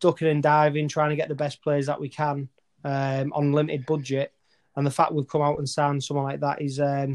[0.00, 2.50] ducking and diving, trying to get the best players that we can
[2.84, 4.34] um, on limited budget.
[4.76, 7.12] And the fact we've come out and signed someone like that is, um,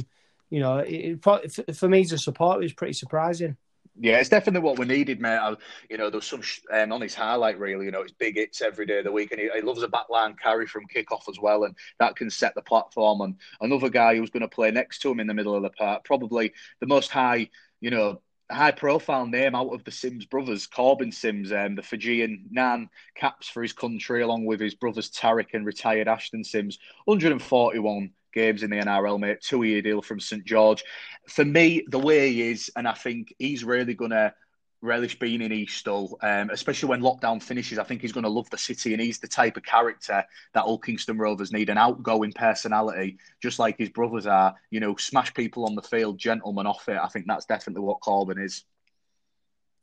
[0.49, 3.57] you know, it, it, for me as a supporter, is pretty surprising.
[3.99, 5.37] Yeah, it's definitely what we needed, mate.
[5.37, 5.55] I,
[5.89, 6.41] you know, there's some
[6.73, 7.83] um, on his highlight reel.
[7.83, 9.87] You know, it's big hits every day of the week, and he, he loves a
[9.87, 13.21] backline carry from kickoff as well, and that can set the platform.
[13.21, 15.69] And another guy who's going to play next to him in the middle of the
[15.71, 17.49] park, probably the most high,
[17.81, 22.45] you know, high profile name out of the Sims brothers, Korbin Sims, um, the Fijian
[22.49, 28.11] Nan caps for his country, along with his brothers Tariq and retired Ashton Sims, 141
[28.31, 29.41] games in the NRL, mate.
[29.41, 30.83] Two year deal from St George.
[31.27, 34.33] For me, the way he is, and I think he's really going to
[34.81, 37.77] relish being in East Hull, um, especially when lockdown finishes.
[37.77, 40.63] I think he's going to love the city, and he's the type of character that
[40.63, 44.55] Hull Kingston Rovers need an outgoing personality, just like his brothers are.
[44.69, 46.97] You know, smash people on the field, gentleman off it.
[47.01, 48.63] I think that's definitely what Korbin is.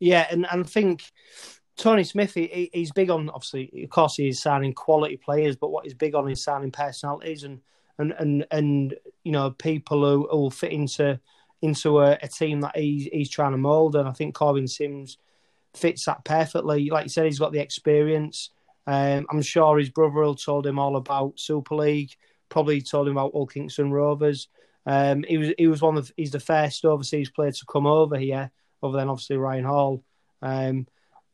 [0.01, 1.03] Yeah, and, and I think
[1.77, 5.85] Tony Smith, he, he's big on obviously, of course, he's signing quality players, but what
[5.85, 7.61] he's big on is signing personalities and
[7.99, 11.21] and and and you know people who, who will fit into
[11.61, 13.97] into a, a, team that he's he's trying to mould.
[13.97, 15.19] And I think Korbin Sims
[15.75, 16.89] fits that perfectly.
[16.91, 18.51] Like you said, he's got the experience.
[18.87, 22.13] Um, I'm sure his brother will told him all about Super League.
[22.49, 24.49] Probably told him about Hull Kingston Rovers.
[24.87, 28.17] Um, he was he was one of he's the first overseas player to come over
[28.17, 28.51] here.
[28.83, 30.05] Other than obviously Ryan Hall.
[30.41, 30.87] Um,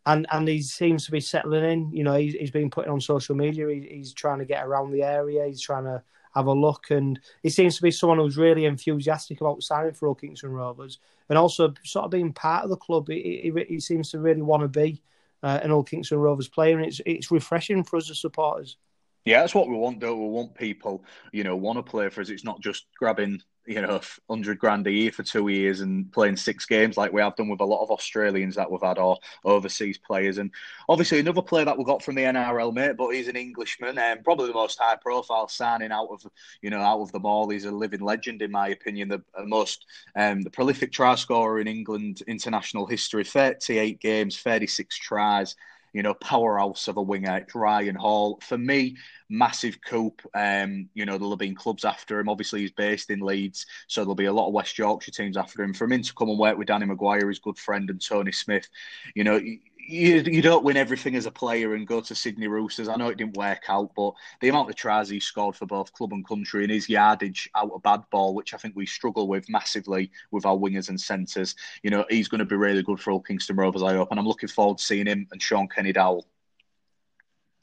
[0.07, 1.93] and and he seems to be settling in.
[1.93, 3.69] You know, he's, he's been putting on social media.
[3.69, 5.47] He, he's trying to get around the area.
[5.47, 6.03] He's trying to
[6.35, 6.91] have a look.
[6.91, 10.99] And he seems to be someone who's really enthusiastic about signing for Hull Kingston Rovers
[11.29, 13.09] and also sort of being part of the club.
[13.09, 15.03] He, he, he seems to really want to be
[15.43, 18.79] uh, an Kingston Rovers player, and it's it's refreshing for us as supporters.
[19.25, 20.17] Yeah, that's what we want, though.
[20.17, 22.31] We want people, you know, want to play for us.
[22.31, 26.37] It's not just grabbing you know, 100 grand a year for two years and playing
[26.37, 29.19] six games like we have done with a lot of Australians that we've had or
[29.45, 30.39] overseas players.
[30.39, 30.51] And
[30.89, 34.25] obviously, another player that we got from the NRL, mate, but he's an Englishman and
[34.25, 36.27] probably the most high profile signing out of,
[36.63, 37.49] you know, out of them all.
[37.49, 41.69] He's a living legend, in my opinion, the most, um, the prolific try scorer in
[41.69, 45.57] England international history 38 games, 36 tries
[45.95, 48.41] you know, powerhouse of a winger, Ryan Hall.
[48.43, 48.97] For me,
[49.31, 50.13] massive coup.
[50.35, 52.29] Um, you know, there'll have been clubs after him.
[52.29, 55.63] Obviously, he's based in Leeds, so there'll be a lot of West Yorkshire teams after
[55.63, 55.73] him.
[55.73, 58.69] For him to come and work with Danny McGuire, his good friend, and Tony Smith,
[59.15, 59.41] you know,
[59.87, 62.89] you, you don't win everything as a player and go to Sydney Roosters.
[62.89, 65.93] I know it didn't work out, but the amount of tries he scored for both
[65.93, 69.29] club and country and his yardage out of bad ball, which I think we struggle
[69.29, 73.01] with massively with our wingers and centres, you know, he's going to be really good
[73.01, 74.09] for Hull Kingston Rovers, I hope.
[74.11, 76.25] And I'm looking forward to seeing him and Shaun Kenny-Dowall.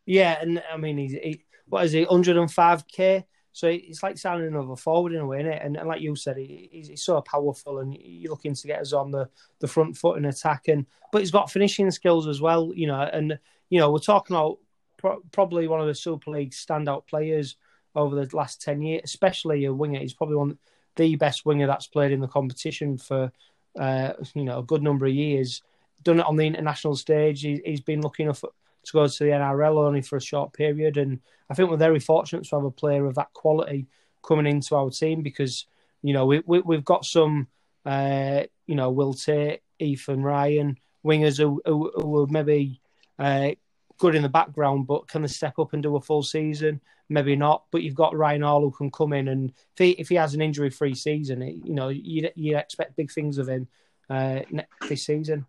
[0.05, 3.23] Yeah, and I mean, he's, he, what is he, 105k?
[3.53, 5.61] So it's like signing another forward in a way, isn't it?
[5.61, 8.93] And, and like you said, he, he's, so powerful, and you're looking to get us
[8.93, 10.67] on the, the front foot in attack.
[10.67, 13.01] And but he's got finishing skills as well, you know.
[13.01, 13.37] And
[13.69, 14.59] you know, we're talking about
[14.97, 17.57] pro- probably one of the Super League standout players
[17.93, 19.99] over the last ten years, especially a winger.
[19.99, 20.57] He's probably one
[20.95, 23.31] the best winger that's played in the competition for
[23.79, 25.61] uh, you know a good number of years.
[26.03, 27.41] Done it on the international stage.
[27.41, 28.43] He, has been lucky enough
[28.83, 30.97] to go to the NRL only for a short period.
[30.97, 33.87] And I think we're very fortunate to have a player of that quality
[34.23, 35.65] coming into our team because,
[36.01, 37.47] you know, we, we, have got some,
[37.85, 42.81] uh, you know, Will Tate, Ethan Ryan, wingers who, who, who are maybe
[43.19, 43.51] uh,
[43.97, 46.81] good in the background, but can they step up and do a full season?
[47.09, 47.65] Maybe not.
[47.71, 50.33] But you've got Ryan Hall who can come in and if he, if he has
[50.33, 53.67] an injury free season, you know, you, you expect big things of him
[54.09, 54.39] uh,
[54.87, 55.45] this season.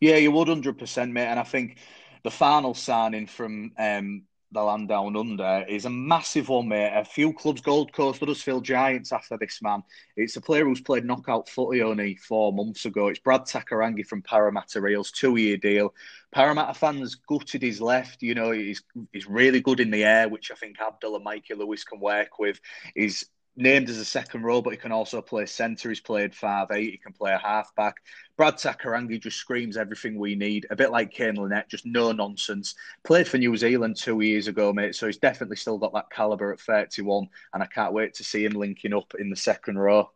[0.00, 1.26] Yeah, you would 100%, mate.
[1.26, 1.78] And I think
[2.22, 6.92] the final signing from um, the land down under is a massive one, mate.
[6.94, 9.82] A few clubs, Gold Coast, Huddersfield Giants after this man.
[10.16, 13.08] It's a player who's played knockout footy only four months ago.
[13.08, 15.94] It's Brad Takairangi from Parramatta Eels, two year deal.
[16.32, 18.22] Parramatta fans gutted his left.
[18.22, 21.54] You know, he's he's really good in the air, which I think Abdull and Mikey
[21.54, 22.60] Lewis can work with.
[22.94, 23.24] He's
[23.56, 25.88] named as a second row, but he can also play centre.
[25.88, 26.92] He's played five eight.
[26.92, 27.96] He can play a halfback.
[28.36, 30.66] Brad Takairangi just screams everything we need.
[30.70, 32.74] A bit like Kane Linnett, just no nonsense.
[33.04, 34.94] Played for New Zealand two years ago, mate.
[34.94, 38.44] So he's definitely still got that calibre at 31, and I can't wait to see
[38.44, 40.10] him linking up in the second row.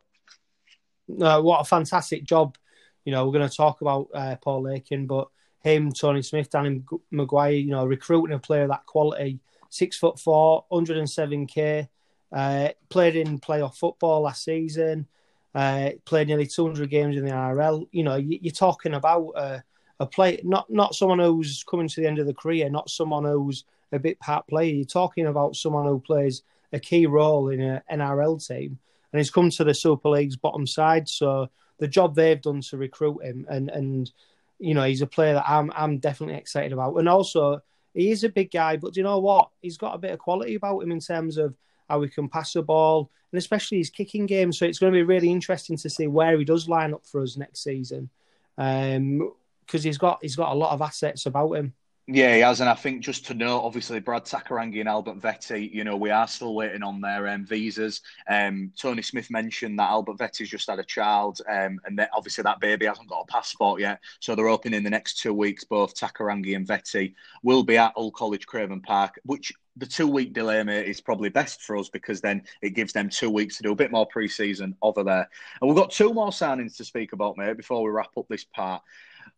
[1.21, 2.57] Uh, what a fantastic job!
[3.03, 5.27] You know, we're going to talk about uh, Paul Lakin, but
[5.59, 6.81] him, Tony Smith, Danny
[7.13, 11.89] McGuire, you know, recruiting a player of that quality, six foot four, 107k
[12.35, 15.07] uh, played in playoff football last season.
[15.55, 17.87] Uh, played nearly 200 games in the RL.
[17.93, 19.63] You know, you, are talking about a,
[20.01, 23.23] a play, not not someone who's coming to the end of the career, not someone
[23.23, 24.73] who's a bit part player.
[24.73, 26.41] You're talking about someone who plays
[26.73, 28.77] a key role in an NRL team,
[29.13, 31.07] and he's come to the Super League's bottom side.
[31.07, 34.11] So the job they've done to recruit him, and and
[34.59, 36.97] you know, he's a player that I'm I'm definitely excited about.
[36.97, 37.61] And also,
[37.93, 39.51] he is a big guy, but do you know what?
[39.61, 41.55] He's got a bit of quality about him in terms of
[41.89, 44.51] how he can pass the ball, and especially his kicking game.
[44.51, 47.21] So it's going to be really interesting to see where he does line up for
[47.21, 48.09] us next season,
[48.55, 49.33] because um,
[49.69, 51.73] he's got he's got a lot of assets about him.
[52.07, 55.73] Yeah, he has, and I think just to note, obviously, Brad Takairangi and Albert Vete,
[55.73, 58.01] you know, we are still waiting on their um, visas.
[58.29, 62.43] Um, Tony Smith mentioned that Albert Vete's just had a child, um, and that obviously
[62.43, 64.01] that baby hasn't got a passport yet.
[64.19, 67.93] So they're hoping in the next two weeks, both Takairangi and Vete will be at
[67.95, 71.89] Hull College Craven Park, which the two week delay, mate, is probably best for us
[71.89, 75.03] because then it gives them two weeks to do a bit more pre season over
[75.03, 75.29] there.
[75.61, 78.45] And we've got two more signings to speak about, mate, before we wrap up this
[78.45, 78.81] part.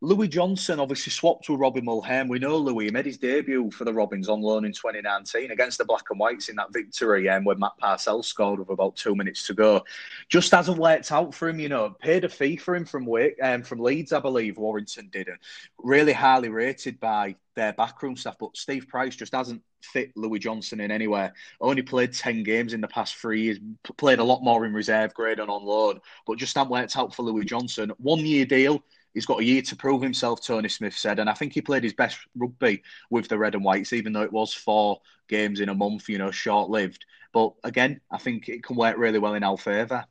[0.02, 2.30] Luis Johnson obviously swapped with Robbie Mulhern.
[2.30, 5.86] We know Luis made his debut for the Robins on loan in 2019 against the
[5.86, 9.48] Black and Whites in that victory um, when Matt Parcell scored with about two minutes
[9.48, 9.84] to go.
[10.30, 11.96] Just hasn't worked out for him, you know.
[12.00, 14.58] Paid a fee for him from Wick, um, from Leeds, I believe.
[14.58, 15.40] Warrington didn't.
[15.80, 20.80] Really highly rated by their backroom staff, but Steve Price just hasn't fit Luis Johnson
[20.80, 21.34] in anywhere.
[21.62, 23.60] Only played 10 games in the past three years,
[23.98, 27.16] played a lot more in reserve grade and on loan, but just haven't worked out
[27.16, 27.92] for Luis Johnson.
[27.98, 28.84] One year deal,
[29.18, 31.18] He's got a year to prove himself, Tony Smith said.
[31.18, 34.22] And I think he played his best rugby with the Red and Whites, even though
[34.22, 37.04] it was four games in a month, you know, short lived.
[37.34, 40.06] But again, I think it can work really well in our favour.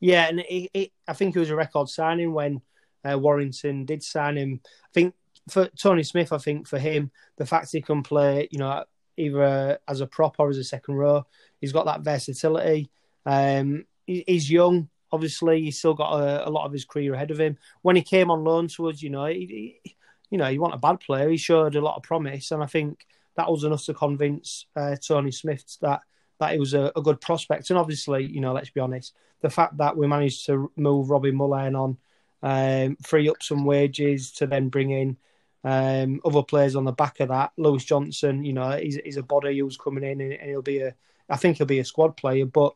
[0.00, 2.62] Yeah, and it, it, I think it was a record signing when
[3.04, 4.62] uh, Warrington did sign him.
[4.64, 5.14] I think
[5.50, 8.84] for Tony Smith, I think for him, the fact he can play, you know,
[9.16, 11.26] either as a prop or as a second row,
[11.60, 12.90] he's got that versatility.
[13.26, 17.30] Um, he, he's young obviously he's still got a, a, lot of his career ahead
[17.30, 17.58] of him.
[17.82, 19.96] When he came on loan to us, you know, he, he,
[20.30, 21.28] you know, he wasn't a bad player.
[21.28, 24.96] He showed a lot of promise, and I think that was enough to convince uh,
[24.96, 26.00] Tony Smith that
[26.38, 27.68] that he was a, a, good prospect.
[27.68, 31.32] And obviously, you know, let's be honest, the fact that we managed to move Robbie
[31.32, 31.98] Mulhern on,
[32.42, 35.18] um, free up some wages to then bring in
[35.64, 37.52] um, other players on the back of that.
[37.56, 40.78] Luis Johnson, you know, he's, he's a body who's coming in and, and he'll be
[40.78, 40.94] a,
[41.28, 42.74] I think he'll be a squad player, but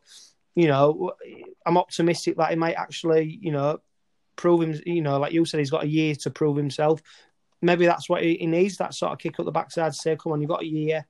[0.55, 1.11] you know,
[1.65, 3.79] I'm optimistic that he might actually, you know,
[4.35, 4.81] prove him.
[4.85, 7.01] You know, like you said, he's got a year to prove himself.
[7.61, 8.77] Maybe that's what he needs.
[8.77, 9.91] That sort of kick up the backside.
[9.91, 11.05] To say, come on, you've got a year.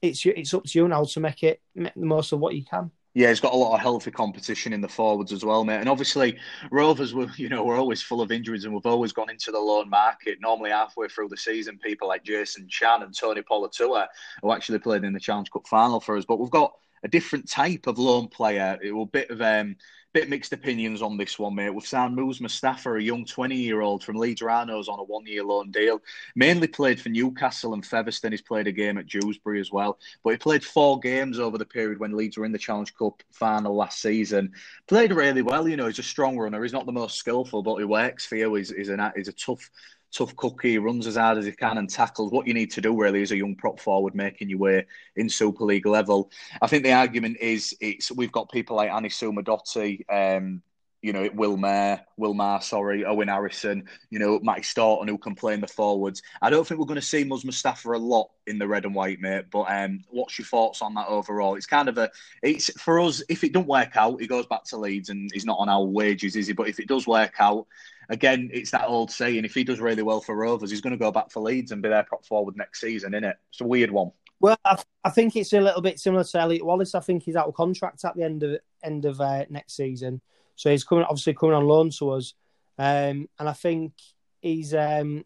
[0.00, 2.64] It's it's up to you now to make it make the most of what you
[2.64, 2.90] can.
[3.16, 5.78] Yeah, he's got a lot of healthy competition in the forwards as well, mate.
[5.78, 6.36] And obviously,
[6.72, 9.58] Rovers, were, you know, we're always full of injuries, and we've always gone into the
[9.60, 10.38] loan market.
[10.40, 14.08] Normally, halfway through the season, people like Jason Chan and Tony Puletua,
[14.42, 16.24] who actually played in the Challenge Cup final for us.
[16.24, 16.72] But we've got
[17.04, 18.78] a different type of loan player.
[18.82, 19.76] It will a bit of um,
[20.14, 21.70] bit mixed opinions on this one, mate.
[21.70, 25.26] We've signed Muizz Mustafa, a young 20 year old from Leeds Rhinos, on a one
[25.26, 26.00] year loan deal.
[26.36, 28.30] Mainly played for Newcastle and Featherstone.
[28.30, 29.98] He's played a game at Dewsbury as well.
[30.22, 33.24] But he played four games over the period when Leeds were in the Challenge Cup
[33.32, 34.52] final last season.
[34.86, 35.88] Played really well, you know.
[35.88, 36.62] He's a strong runner.
[36.62, 38.54] He's not the most skillful, but he works for you.
[38.54, 39.68] He's, he's, an, he's a tough
[40.14, 42.32] tough cookie, runs as hard as he can and tackles.
[42.32, 45.28] What you need to do really is a young prop forward making your way in
[45.28, 46.30] Super League level.
[46.62, 50.62] I think the argument is it's we've got people like Anis Soumadotti, um,
[51.04, 55.52] you know, Will Maher, Will sorry, Owen Harrison, you know, Matty Storton who can play
[55.52, 56.22] in the forwards.
[56.40, 58.94] I don't think we're going to see Muizz Mustafa a lot in the red and
[58.94, 59.44] white, mate.
[59.50, 61.56] But um, what's your thoughts on that overall?
[61.56, 62.10] It's kind of a,
[62.42, 63.22] it's for us.
[63.28, 65.84] If it don't work out, he goes back to Leeds and he's not on our
[65.84, 66.54] wages, is he?
[66.54, 67.66] But if it does work out,
[68.08, 70.98] again, it's that old saying: if he does really well for Rovers, he's going to
[70.98, 73.36] go back for Leeds and be their prop forward next season, isn't it?
[73.50, 74.12] It's a weird one.
[74.40, 76.94] Well, I, I, think it's a little bit similar to Elliot Wallace.
[76.94, 80.20] I think he's out of contract at the end of end of uh, next season.
[80.56, 82.34] So he's coming, obviously coming on loan to us,
[82.78, 83.92] um, and I think
[84.40, 85.24] he's um,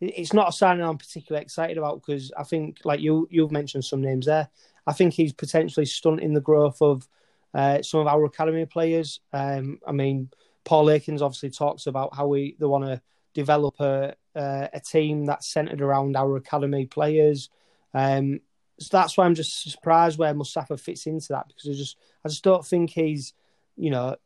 [0.00, 3.84] it's not a signing I'm particularly excited about because I think, like you you've mentioned
[3.84, 4.48] some names there.
[4.86, 7.08] I think he's potentially stunting the growth of
[7.54, 9.20] uh, some of our academy players.
[9.32, 10.30] Um, I mean,
[10.64, 13.00] Paul Aikens obviously talks about how we they want to
[13.34, 17.50] develop a uh, a team that's centered around our academy players.
[17.92, 18.40] Um,
[18.80, 22.28] so that's why I'm just surprised where Mustafa fits into that because I just I
[22.28, 23.34] just don't think he's
[23.76, 24.16] you know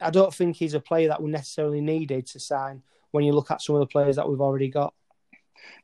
[0.00, 2.82] I don't think he's a player that we necessarily needed to sign
[3.12, 4.94] when you look at some of the players that we've already got.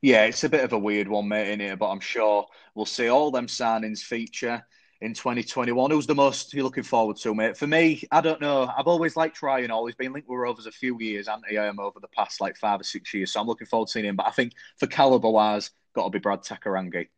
[0.03, 2.87] Yeah, it's a bit of a weird one, mate, in here, but I'm sure we'll
[2.87, 4.63] see all them signings feature
[5.01, 5.91] in 2021.
[5.91, 7.57] Who's the most you're looking forward to, mate?
[7.57, 8.71] For me, I don't know.
[8.77, 9.87] I've always liked Ryan Hall.
[9.87, 12.57] He's been linked with Rovers a few years, and I am over the past like
[12.57, 13.33] five or six years.
[13.33, 14.17] So I'm looking forward to seeing him.
[14.17, 17.09] But I think for caliber wise, got to be Brad Takairangi.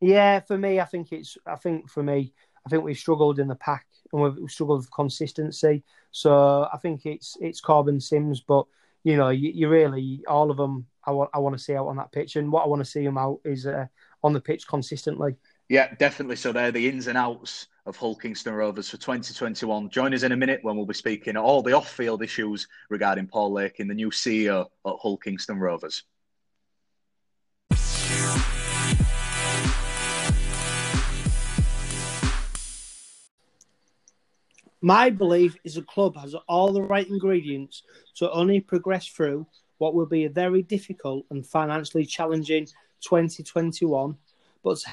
[0.00, 1.36] Yeah, for me, I think it's.
[1.46, 2.32] I think for me,
[2.66, 5.84] I think we've struggled in the pack and we've struggled with consistency.
[6.10, 8.66] So I think it's it's Korbin Sims, but
[9.04, 10.86] you know, you, you really all of them.
[11.04, 12.90] I want I want to see out on that pitch, and what I want to
[12.90, 13.86] see them out is uh,
[14.22, 15.36] on the pitch consistently.
[15.70, 16.34] Yeah, definitely.
[16.34, 19.88] So they're the ins and outs of Hull Kingston Rovers for 2021.
[19.88, 23.52] Join us in a minute when we'll be speaking all the off-field issues regarding Paul
[23.52, 26.02] Lakin, the new CEO at Hull Kingston Rovers.
[34.82, 37.84] My belief is the club has all the right ingredients
[38.16, 39.46] to only progress through
[39.78, 42.66] what will be a very difficult and financially challenging
[43.02, 44.16] 2021,
[44.64, 44.84] but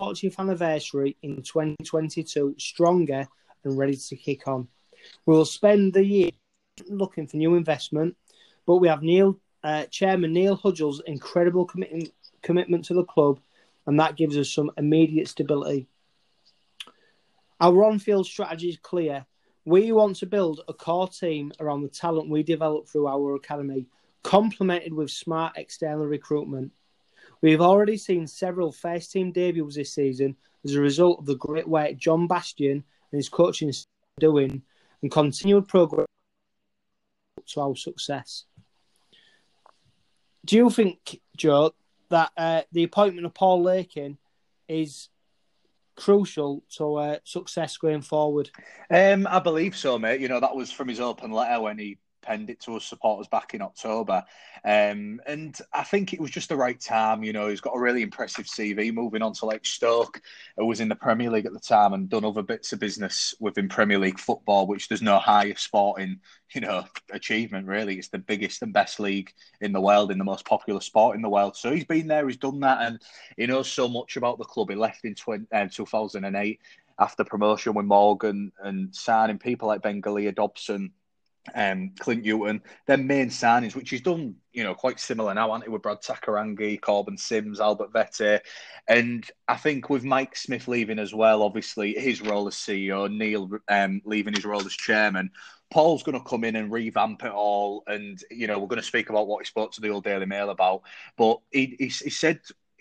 [0.00, 3.28] 40th anniversary in 2022 stronger
[3.64, 4.68] and ready to kick on.
[5.26, 6.30] We will spend the year
[6.88, 8.16] looking for new investment,
[8.66, 13.38] but we have Neil, uh, Chairman Neil Hudgell's incredible commitment commitment to the club,
[13.86, 15.86] and that gives us some immediate stability
[17.60, 19.26] our on field strategy is clear.
[19.64, 23.86] We want to build a core team around the talent we develop through our academy,
[24.22, 26.72] complemented with smart external recruitment.
[27.42, 31.66] We've already seen several first team debuts this season as a result of the great
[31.66, 33.86] work John Bastian and his coaching is
[34.18, 34.62] doing
[35.02, 36.06] and continued progress
[37.48, 38.44] to our success.
[40.44, 41.72] Do you think, Joe,
[42.10, 44.18] that uh, the appointment of Paul Lakin
[44.68, 45.08] is
[45.96, 48.50] crucial to uh, success going forward?
[48.90, 50.20] Um, I believe so, mate.
[50.20, 51.98] You know, that was from his open letter when he
[52.30, 54.22] it to us supporters back in October.
[54.64, 57.24] Um, and I think it was just the right time.
[57.24, 60.20] You know, he's got a really impressive CV moving on to like Stoke,
[60.56, 63.34] who was in the Premier League at the time and done other bits of business
[63.40, 66.20] within Premier League football, which there's no higher sporting,
[66.54, 67.96] you know, achievement really.
[67.96, 71.22] It's the biggest and best league in the world, in the most popular sport in
[71.22, 71.56] the world.
[71.56, 73.00] So he's been there, he's done that, and
[73.36, 74.70] he knows so much about the club.
[74.70, 76.60] He left in 20, uh, 2008
[77.00, 80.92] after promotion with Morgan and signing people like Ben Galea Dobson
[81.54, 85.64] um, Clint Newton, their main signings, which he's done, you know, quite similar now, aren't
[85.64, 88.42] he, with Brad Takairangi, Korbin Sims, Albert Vete.
[88.88, 93.50] And I think with Mike Smith leaving as well, obviously his role as CEO, Neil
[93.68, 95.30] um, leaving his role as chairman,
[95.70, 97.84] Paul's going to come in and revamp it all.
[97.86, 100.26] And, you know, we're going to speak about what he spoke to the Hull Daily
[100.26, 100.82] Mail about.
[101.16, 102.40] But he, he, he said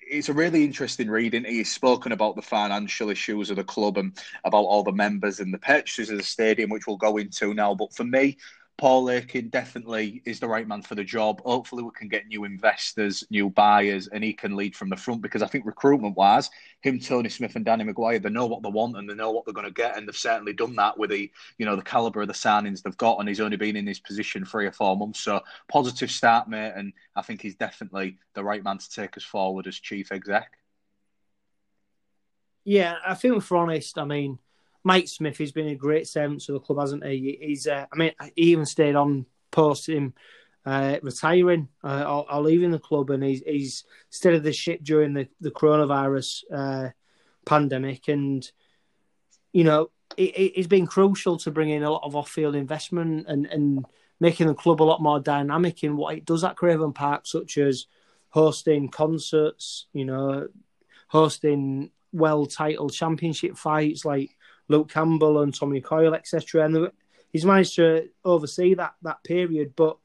[0.10, 1.44] it's a really interesting reading.
[1.44, 5.54] He's spoken about the financial issues of the club and about all the members and
[5.54, 7.76] the purchases of the stadium, which we'll go into now.
[7.76, 8.38] But for me,
[8.80, 11.42] Paul Lakin definitely is the right man for the job.
[11.44, 15.22] Hopefully, we can get new investors, new buyers, and he can lead from the front
[15.22, 16.50] because I think recruitment wise,
[16.80, 19.44] him, Tony Smith, and Danny McGuire, they know what they want and they know what
[19.44, 22.22] they're going to get, and they've certainly done that with the you know the caliber
[22.22, 24.96] of the signings they've got, and he's only been in his position three or four
[24.96, 25.20] months.
[25.20, 29.26] So positive start, mate, and I think he's definitely the right man to take us
[29.26, 30.54] forward as chief exec.
[32.64, 34.40] Yeah, I think if we're honest, I mean
[34.84, 37.38] Mike Smith, he's been a great servant to the club, hasn't he?
[37.42, 40.14] He's, uh, I mean, he even stayed on post him
[40.66, 45.14] uh, retiring uh, or, or, leaving the club, and he's, he's steadied the ship during
[45.14, 46.90] the, the coronavirus uh,
[47.46, 48.50] pandemic, and
[49.52, 53.46] you know, it, has been crucial to bring in a lot of off-field investment and,
[53.48, 53.86] and
[54.20, 57.58] making the club a lot more dynamic in what it does at Craven Park, such
[57.58, 57.88] as
[58.30, 60.48] hosting concerts, you know,
[61.08, 64.36] hosting well-titled championship fights like
[64.70, 66.66] Luke Campbell and Tommy Coyle, etc.
[66.66, 66.92] And
[67.32, 69.98] he's managed to oversee that that period, but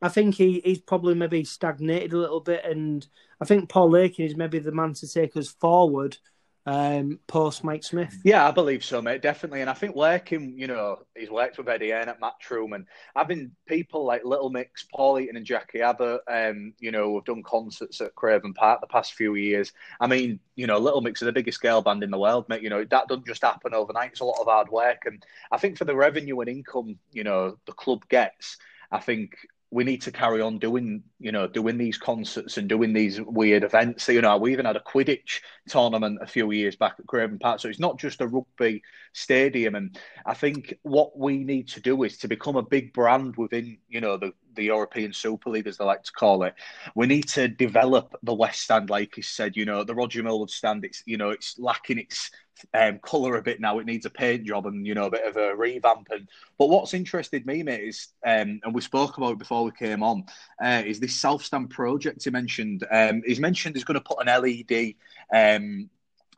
[0.00, 3.06] I think he, he's probably maybe stagnated a little bit, and
[3.40, 6.18] I think Paul Lakin is maybe the man to take us forward
[6.64, 8.16] um, post Mike Smith.
[8.24, 9.62] Yeah, I believe so, mate, definitely.
[9.62, 12.18] And I think Lakin, you know, he's worked with Eddie Hearn at
[12.50, 12.86] and
[13.16, 17.42] having people like Little Mix, Paul Heaton and Jacqui Abbott, um, you know, have done
[17.42, 19.72] concerts at Craven Park the past few years.
[20.00, 22.62] I mean, you know, Little Mix are the biggest girl band in the world, mate.
[22.62, 24.12] You know, that doesn't just happen overnight.
[24.12, 25.02] It's a lot of hard work.
[25.06, 28.56] And I think for the revenue and income, you know, the club gets,
[28.90, 29.36] I think
[29.72, 33.64] we need to carry on doing, you know, doing these concerts and doing these weird
[33.64, 34.06] events.
[34.06, 37.58] You know, we even had a Quidditch tournament a few years back at Craven Park.
[37.58, 38.82] So it's not just a rugby
[39.14, 39.74] stadium.
[39.74, 43.78] And I think what we need to do is to become a big brand within,
[43.88, 46.54] you know, the, the European Super League, as they like to call it.
[46.94, 49.56] We need to develop the West Stand, like you said.
[49.56, 50.84] You know, the Roger Millward stand.
[50.84, 52.30] It's you know, it's lacking its
[52.74, 53.78] um, colour a bit now.
[53.78, 56.08] It needs a paint job and you know a bit of a revamp.
[56.10, 56.28] And
[56.58, 60.02] but what's interested me, mate, is um, and we spoke about it before we came
[60.02, 60.24] on,
[60.62, 62.86] uh, is this South Stand project he mentioned.
[62.90, 64.94] Um, he's mentioned he's going to put an LED.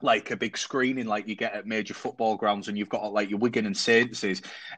[0.04, 3.30] Like a big screening like you get at major football grounds and you've got like
[3.30, 4.22] your Wigan and Saints.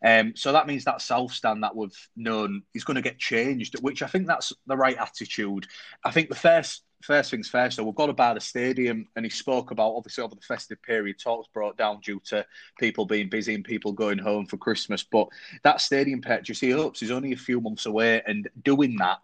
[0.05, 3.75] Um, so that means that South Stand that we've known is going to get changed,
[3.81, 5.67] which I think that's the right attitude.
[6.05, 9.31] I think the first first things first, so we've got buy the stadium, and he
[9.31, 12.45] spoke about obviously over the festive period, talks brought down due to
[12.79, 15.05] people being busy and people going home for Christmas.
[15.05, 15.29] But
[15.63, 19.19] that stadium purchase, he hopes, is only a few months away, and doing that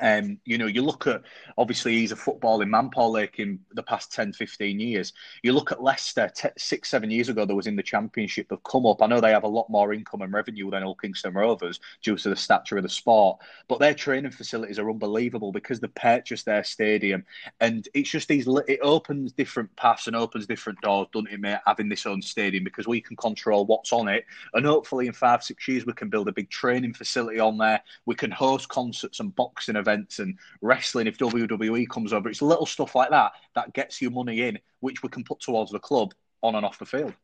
[0.00, 1.22] um, you know, you look at
[1.58, 5.12] obviously he's a footballing man, Paul Lake, in the past 10, 15 years.
[5.42, 8.62] You look at Leicester t- six, seven years ago, there was in the Championship, they've
[8.64, 9.02] come up.
[9.02, 12.16] I know they have a lot more income and revenue than Hull Kingston Rovers due
[12.16, 13.38] to the stature of the sport,
[13.68, 17.24] but their training facilities are unbelievable because they purchased their stadium.
[17.60, 21.58] And it's just these, it opens different paths and opens different doors, doesn't it, mate,
[21.66, 24.24] having this own stadium because we can control what's on it.
[24.54, 27.80] And hopefully in five, six years, we can build a big training facility on there.
[28.04, 32.28] We can host concerts and boxing events events and wrestling if WWE comes over.
[32.28, 35.70] It's little stuff like that that gets you money in, which we can put towards
[35.70, 37.14] the club on and off the field.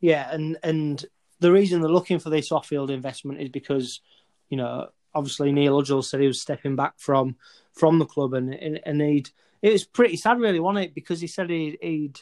[0.00, 1.04] Yeah, and and
[1.40, 4.00] the reason they're looking for this off-field investment is because,
[4.48, 7.36] you know, obviously Neil Hudgell said he was stepping back from
[7.72, 9.30] from the club, and and, and he'd
[9.62, 10.94] it was pretty sad, really, wasn't it?
[10.94, 12.20] Because he said he'd he'd,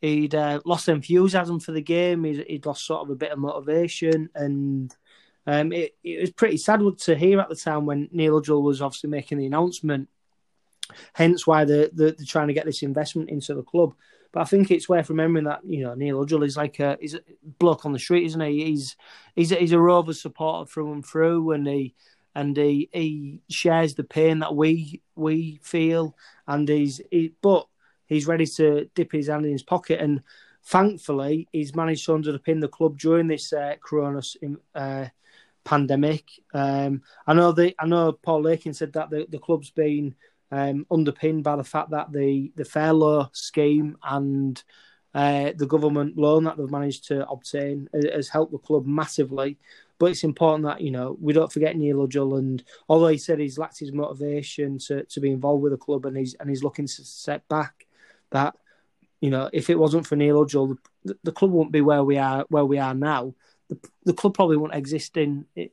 [0.00, 2.24] he'd uh, lost enthusiasm for the game.
[2.24, 4.94] He'd, he'd lost sort of a bit of motivation, and
[5.48, 8.82] um, it, it, was pretty sad to hear at the time when Neil Hudgell was
[8.82, 10.10] obviously making the announcement.
[11.14, 13.94] Hence why they're, they're, they're, trying to get this investment into the club.
[14.30, 17.14] But I think it's worth remembering that you know Neil Hudgell is like a he's
[17.14, 17.20] a
[17.58, 18.62] bloke on the street, isn't he?
[18.62, 18.96] He's
[19.34, 21.94] he's a, he's a Rover supporter through and through, and he
[22.34, 26.14] and he he shares the pain that we we feel,
[26.46, 27.66] and he's he, but
[28.04, 30.22] he's ready to dip his hand in his pocket and
[30.62, 33.76] thankfully, he's managed to underpin the club during this uh,
[34.74, 35.06] uh,
[35.68, 36.24] pandemic.
[36.54, 40.14] Um, I know the I know Paul Lakin said that the, the club's been
[40.50, 44.62] um, underpinned by the fact that the the furlough scheme and
[45.14, 49.58] uh, the government loan that they've managed to obtain has helped the club massively.
[49.98, 53.38] But it's important that you know we don't forget Neil Hudgell, and although he said
[53.38, 56.64] he's lacked his motivation to, to be involved with the club, and he's and he's
[56.64, 57.86] looking to set back,
[58.30, 58.54] that
[59.20, 62.16] you know if it wasn't for Neil Hudgell, the, the club wouldn't be where we
[62.16, 63.34] are where we are now
[63.68, 65.72] the, the club probably won't exist in it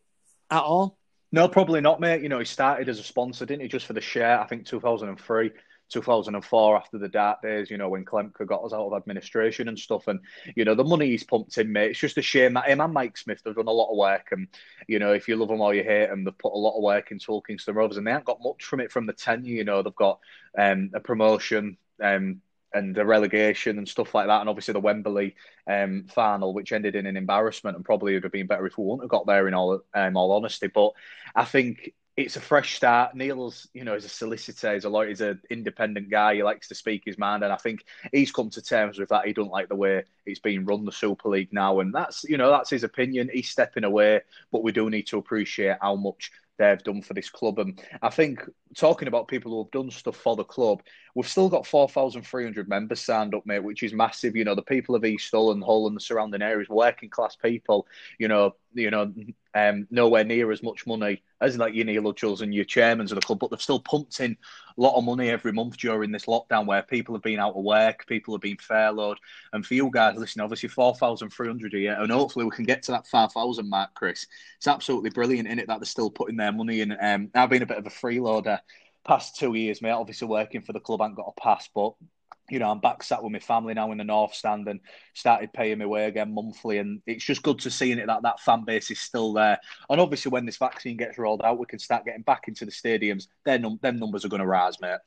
[0.49, 0.97] at all.
[1.31, 2.21] No, probably not, mate.
[2.21, 4.39] You know, he started as a sponsor, didn't he, just for the share?
[4.39, 5.51] I think 2003.
[5.89, 9.77] 2004 after the dark days, you know, when Klemke got us out of administration and
[9.77, 10.07] stuff.
[10.07, 10.19] And,
[10.55, 12.93] you know, the money he's pumped in, mate, it's just a shame that him and
[12.93, 14.29] Mike Smith have done a lot of work.
[14.31, 14.47] And,
[14.87, 16.83] you know, if you love them or you hate them, they've put a lot of
[16.83, 19.53] work into Hull Kingston Rovers and they haven't got much from it from the tenure.
[19.53, 20.19] You know, they've got
[20.57, 22.41] um, a promotion, um,
[22.75, 25.35] and the relegation and stuff like that, and obviously the Wembley
[25.67, 28.83] um, final, which ended in an embarrassment, and probably would have been better if we
[28.83, 29.47] wouldn't have got there.
[29.47, 30.91] In all, um, all honesty, but
[31.35, 33.13] I think it's a fresh start.
[33.13, 36.35] Neil's, you know, is a solicitor, he's a lawyer, he's an independent guy.
[36.35, 39.25] He likes to speak his mind, and I think he's come to terms with that.
[39.25, 42.37] He don't like the way it's being run, the Super League now, and that's, you
[42.37, 43.29] know, that's his opinion.
[43.33, 44.21] He's stepping away,
[44.51, 47.59] but we do need to appreciate how much they've done for this club.
[47.59, 48.41] And I think
[48.75, 50.81] talking about people who have done stuff for the club,
[51.13, 54.35] we've still got 4,300 members signed up, mate, which is massive.
[54.35, 57.35] You know, the people of East Hull and Hull and the surrounding areas, working class
[57.35, 57.87] people,
[58.19, 59.11] you know, you know,
[59.53, 63.15] um, nowhere near as much money as like your Neil Hudgells and your chairmans of
[63.15, 64.37] the club, but they've still pumped in
[64.77, 67.63] a lot of money every month during this lockdown where people have been out of
[67.63, 69.17] work, people have been furloughed.
[69.53, 72.91] And for you guys listening, obviously 4,300 a year, and hopefully we can get to
[72.91, 74.27] that 5,000 mark, Chris.
[74.57, 76.95] It's absolutely brilliant in it that they're still putting their money in.
[76.99, 78.59] Um, I've been a bit of a freeloader
[79.05, 79.91] past two years, mate.
[79.91, 81.93] Obviously working for the club, I haven't got a pass, but
[82.49, 84.79] you know, I'm back sat with my family now in the North Stand and
[85.13, 86.77] started paying my way again monthly.
[86.77, 89.59] And it's just good to see it that that fan base is still there.
[89.89, 92.71] And obviously, when this vaccine gets rolled out, we can start getting back into the
[92.71, 93.27] stadiums.
[93.45, 94.99] Then num- them numbers are going to rise, mate.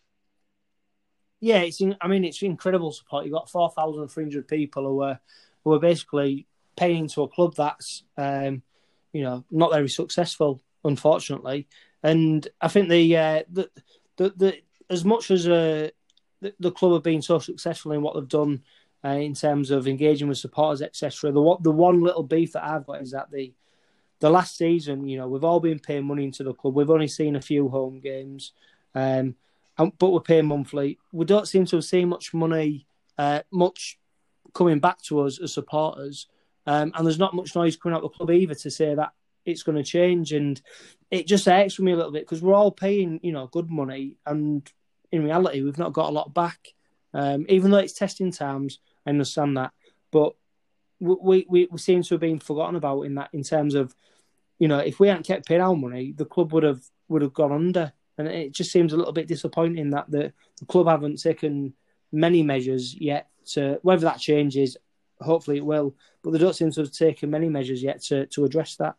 [1.41, 1.81] Yeah, it's.
[1.81, 3.25] In, I mean, it's incredible support.
[3.25, 5.21] You've got four thousand three hundred people who are
[5.63, 8.63] who are basically paying to a club that's, um,
[9.13, 11.69] you know, not very successful, unfortunately.
[12.03, 13.71] And I think the uh, the,
[14.17, 14.57] the the
[14.91, 15.89] as much as a uh,
[16.41, 18.63] the, the club have been so successful in what they've done
[19.05, 21.33] uh, in terms of engaging with supporters, etc.
[21.33, 23.53] The the one little beef that I've got is that the
[24.21, 26.75] the last season, you know, we've all been paying money into the club.
[26.75, 28.53] We've only seen a few home games,
[28.95, 29.37] um,
[29.77, 30.99] and, but we're paying monthly.
[31.13, 32.87] We don't seem to have seen much money,
[33.17, 33.99] uh, much
[34.55, 36.27] coming back to us as supporters.
[36.67, 39.13] Um, and there's not much noise coming out of the club either to say that
[39.47, 40.33] it's going to change.
[40.33, 40.61] And
[41.11, 43.71] it just hurts for me a little bit because we're all paying, you know, good
[43.71, 44.71] money, and
[45.13, 46.75] in reality, we've not got a lot back.
[47.15, 49.73] Um, even though it's testing times, I understand that,
[50.11, 50.35] but
[51.01, 53.95] we, we we seem to have been forgotten about in that in terms of,
[54.59, 57.33] you know, if we hadn't kept paying our money, the club would have would have
[57.33, 61.23] gone under, and it just seems a little bit disappointing that the, the club haven't
[61.23, 61.73] taken
[62.13, 64.77] many measures yet to whether that changes.
[65.21, 68.45] Hopefully, it will, but they don't seem to have taken many measures yet to to
[68.45, 68.97] address that.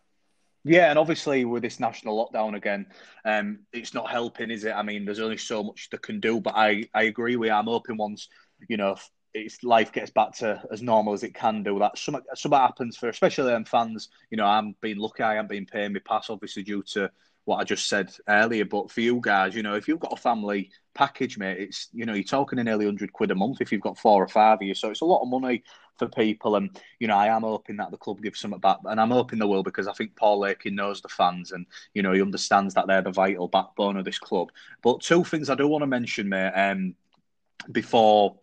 [0.70, 2.86] Yeah, and obviously with this national lockdown again,
[3.26, 4.72] um, it's not helping, is it?
[4.74, 7.54] I mean, there's only so much they can do, but I, I agree with you.
[7.54, 8.30] I'm hoping once,
[8.68, 8.96] you know,
[9.34, 11.80] it's life gets back to as normal as it can do.
[11.80, 14.10] That something something happens for especially them fans.
[14.30, 15.24] You know, I'm being lucky.
[15.24, 17.10] I haven't been paying my pass, obviously due to
[17.46, 18.66] what I just said earlier.
[18.66, 22.06] But for you guys, you know, if you've got a family package, mate, it's you
[22.06, 24.62] know you're talking nearly hundred quid a month if you've got four or five of
[24.62, 24.74] you.
[24.74, 25.64] So it's a lot of money
[25.98, 26.56] for people.
[26.56, 29.40] And you know, I am hoping that the club gives something back, and I'm hoping
[29.40, 32.74] they will because I think Paul Lakin knows the fans, and you know he understands
[32.74, 34.52] that they're the vital backbone of this club.
[34.82, 36.96] But two things I do want to mention, mate, um,
[37.72, 38.40] before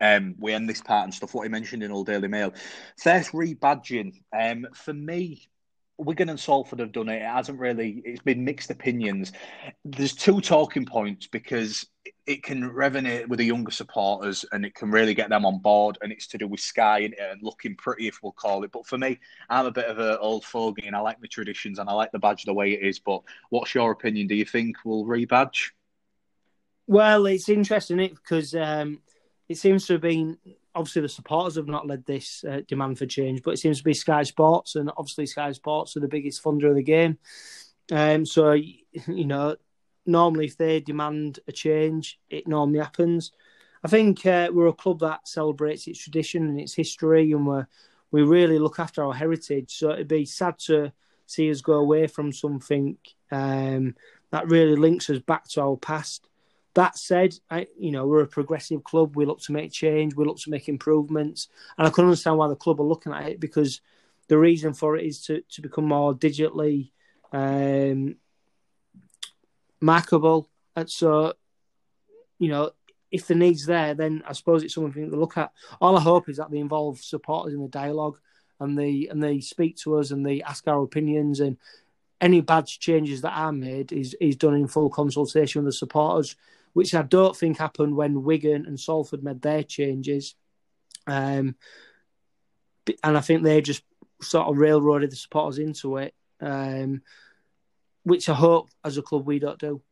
[0.00, 1.34] um, we end this part and stuff.
[1.34, 2.54] What he mentioned in Hull Daily Mail,
[2.96, 4.22] first rebadging.
[4.32, 5.49] Um, for me,
[6.00, 7.22] Wigan and Salford have done it.
[7.22, 8.02] It hasn't really.
[8.04, 9.32] It's been mixed opinions.
[9.84, 11.86] There's two talking points because
[12.26, 15.98] it can resonate with the younger supporters and it can really get them on board.
[16.00, 18.72] And it's to do with Sky and, and looking pretty, if we'll call it.
[18.72, 21.78] But for me, I'm a bit of an old fogey and I like the traditions
[21.78, 22.98] and I like the badge the way it is.
[22.98, 24.26] But what's your opinion?
[24.26, 25.70] Do you think we'll rebadge?
[26.86, 29.00] Well, it's interesting it because um,
[29.48, 30.38] it seems to have been
[30.74, 33.84] obviously the supporters have not led this uh, demand for change, but it seems to
[33.84, 37.18] be Sky Sports, and obviously Sky Sports are the biggest funder of the game.
[37.90, 38.52] Um, so
[39.06, 39.56] you know,
[40.06, 43.32] normally if they demand a change, it normally happens.
[43.82, 47.62] I think uh, we're a club that celebrates its tradition and its history, and we
[48.12, 49.72] we really look after our heritage.
[49.76, 50.92] So it'd be sad to
[51.26, 52.96] see us go away from something
[53.30, 53.94] um,
[54.30, 56.29] that really links us back to our past.
[56.74, 59.16] That said, I, you know, we're a progressive club.
[59.16, 60.14] We look to make change.
[60.14, 61.48] We look to make improvements.
[61.76, 63.80] And I can understand why the club are looking at it because
[64.28, 66.92] the reason for it is to, to become more digitally
[67.32, 68.16] um,
[69.80, 70.48] markable.
[70.76, 71.34] And so,
[72.38, 72.70] you know,
[73.10, 75.52] if the need's there, then I suppose it's something to look at.
[75.80, 78.18] All I hope is that they involve supporters in the dialogue
[78.60, 81.56] and they and they speak to us and they ask our opinions and
[82.20, 86.36] any badge changes that are made is is done in full consultation with the supporters
[86.72, 90.34] which I don't think happened when Wigan and Salford made their changes.
[91.06, 91.56] Um,
[93.02, 93.82] and I think they just
[94.22, 97.02] sort of railroaded the supporters into it, um,
[98.02, 99.82] which I hope as a club we don't do.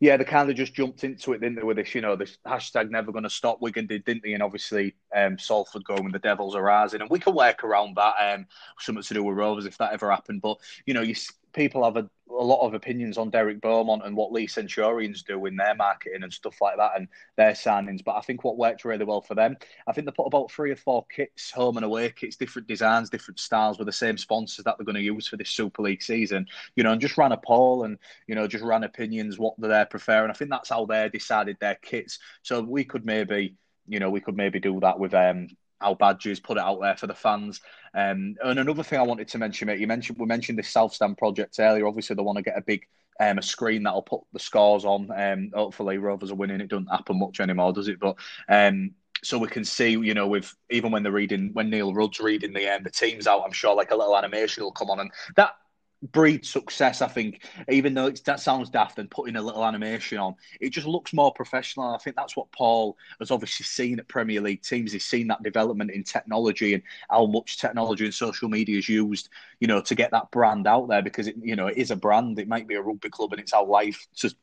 [0.00, 2.38] Yeah, they kind of just jumped into it, didn't they, with this, you know, this
[2.46, 3.60] hashtag never going to stop.
[3.60, 4.32] Wigan did, didn't they?
[4.32, 7.00] And obviously um, Salford going the Devils are rising.
[7.00, 8.46] And we can work around that, um,
[8.78, 10.40] something to do with Rovers if that ever happened.
[10.40, 11.16] But, you know, you
[11.52, 15.46] people have a, a, lot of opinions on Derek Beaumont and what Leigh Centurions do
[15.46, 18.04] in their marketing and stuff like that and their signings.
[18.04, 20.70] But I think what worked really well for them, I think they put about three
[20.70, 24.64] or four kits, home and away kits, different designs, different styles with the same sponsors
[24.64, 26.46] that they're going to use for this Super League season.
[26.76, 29.86] You know, and just ran a poll and, you know, just ran opinions, what they're
[29.86, 30.30] preferring.
[30.30, 32.18] I think that's how they decided their kits.
[32.42, 35.48] So we could maybe, you know, we could maybe do that with um
[35.80, 37.60] our badges, put it out there for the fans.
[37.94, 40.92] Um, and another thing I wanted to mention, mate, you mentioned we mentioned this South
[40.92, 41.86] Stand project earlier.
[41.86, 42.86] Obviously, they want to get a big
[43.20, 45.10] um, a screen that'll put the scores on.
[45.10, 46.60] Um, hopefully, Rovers are winning.
[46.60, 47.98] It doesn't happen much anymore, does it?
[47.98, 48.16] But
[48.48, 52.20] um, so we can see, you know, with even when they're reading, when Neil Rudd's
[52.20, 55.00] reading the um, the teams out, I'm sure like a little animation will come on,
[55.00, 55.54] and that
[56.02, 57.02] breed success.
[57.02, 60.86] I think, even though that sounds daft and putting a little animation on, it just
[60.86, 61.94] looks more professional.
[61.94, 64.92] I think that's what Paul has obviously seen at Premier League teams.
[64.92, 69.28] He's seen that development in technology and how much technology and social media is used,
[69.60, 71.96] you know, to get that brand out there because it, you know, it is a
[71.96, 72.38] brand.
[72.38, 74.34] It might be a rugby club and it's our life to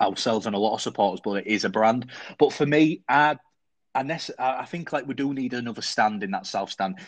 [0.00, 2.10] ourselves and a lot of supporters, but it is a brand.
[2.38, 3.36] But for me, I
[3.96, 6.98] unless I think like we do need another stand in that south stand.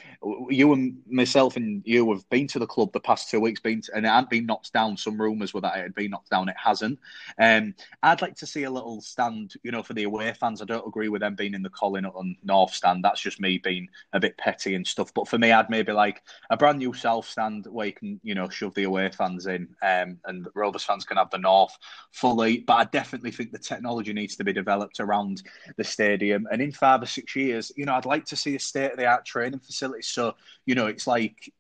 [0.48, 3.82] You and myself and you have been to the club the past two weeks, been
[3.82, 4.96] to, and it hadn't been knocked down.
[4.96, 6.48] Some rumours were that it had been knocked down.
[6.48, 6.98] It hasn't.
[7.38, 10.62] Um, I'd like to see a little stand, you know, for the away fans.
[10.62, 13.04] I don't agree with them being in the Colin Hutton North stand.
[13.04, 15.12] That's just me being a bit petty and stuff.
[15.12, 18.34] But for me, I'd maybe like a brand new south stand where you can, you
[18.34, 21.76] know, shove the away fans in, um, and Rovers fans can have the North
[22.12, 22.58] fully.
[22.58, 25.42] But I definitely think the technology needs to be developed around
[25.76, 28.60] the stadium and in five or six years, you know, I'd like to see a
[28.60, 30.02] state of the art training facility.
[30.02, 31.52] So, you know, it's like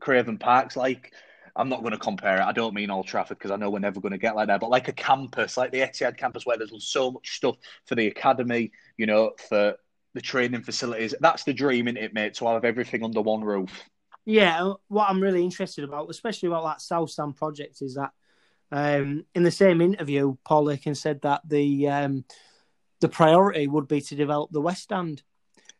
[0.00, 1.12] Craven Park's like.
[1.56, 2.44] I'm not going to compare it.
[2.44, 4.58] I don't mean Old Trafford because I know we're never going to get like that.
[4.58, 7.54] But like a campus, like the Etihad campus, where there's so much stuff
[7.86, 9.76] for the academy, you know, for
[10.14, 11.14] the training facilities.
[11.20, 12.34] That's the dream, isn't it, mate?
[12.34, 13.84] To have everything under one roof.
[14.24, 18.10] Yeah, what I'm really interested about, especially about that South Stand project, is that
[18.72, 22.24] um, in the same interview, Paul Lakin said that the um,
[23.04, 25.22] the priority would be to develop the West Stand.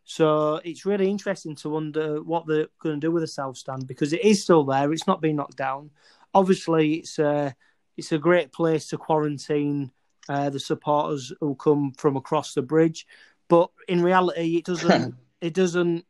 [0.04, 3.86] So it's really interesting to wonder what they're going to do with the South Stand
[3.86, 4.92] because it is still there.
[4.92, 5.88] It's not been knocked down.
[6.34, 7.56] Obviously, it's a
[7.96, 9.90] it's a great place to quarantine
[10.28, 13.06] uh, the supporters who come from across the bridge,
[13.48, 15.14] but in reality, it doesn't.
[15.40, 16.04] it doesn't.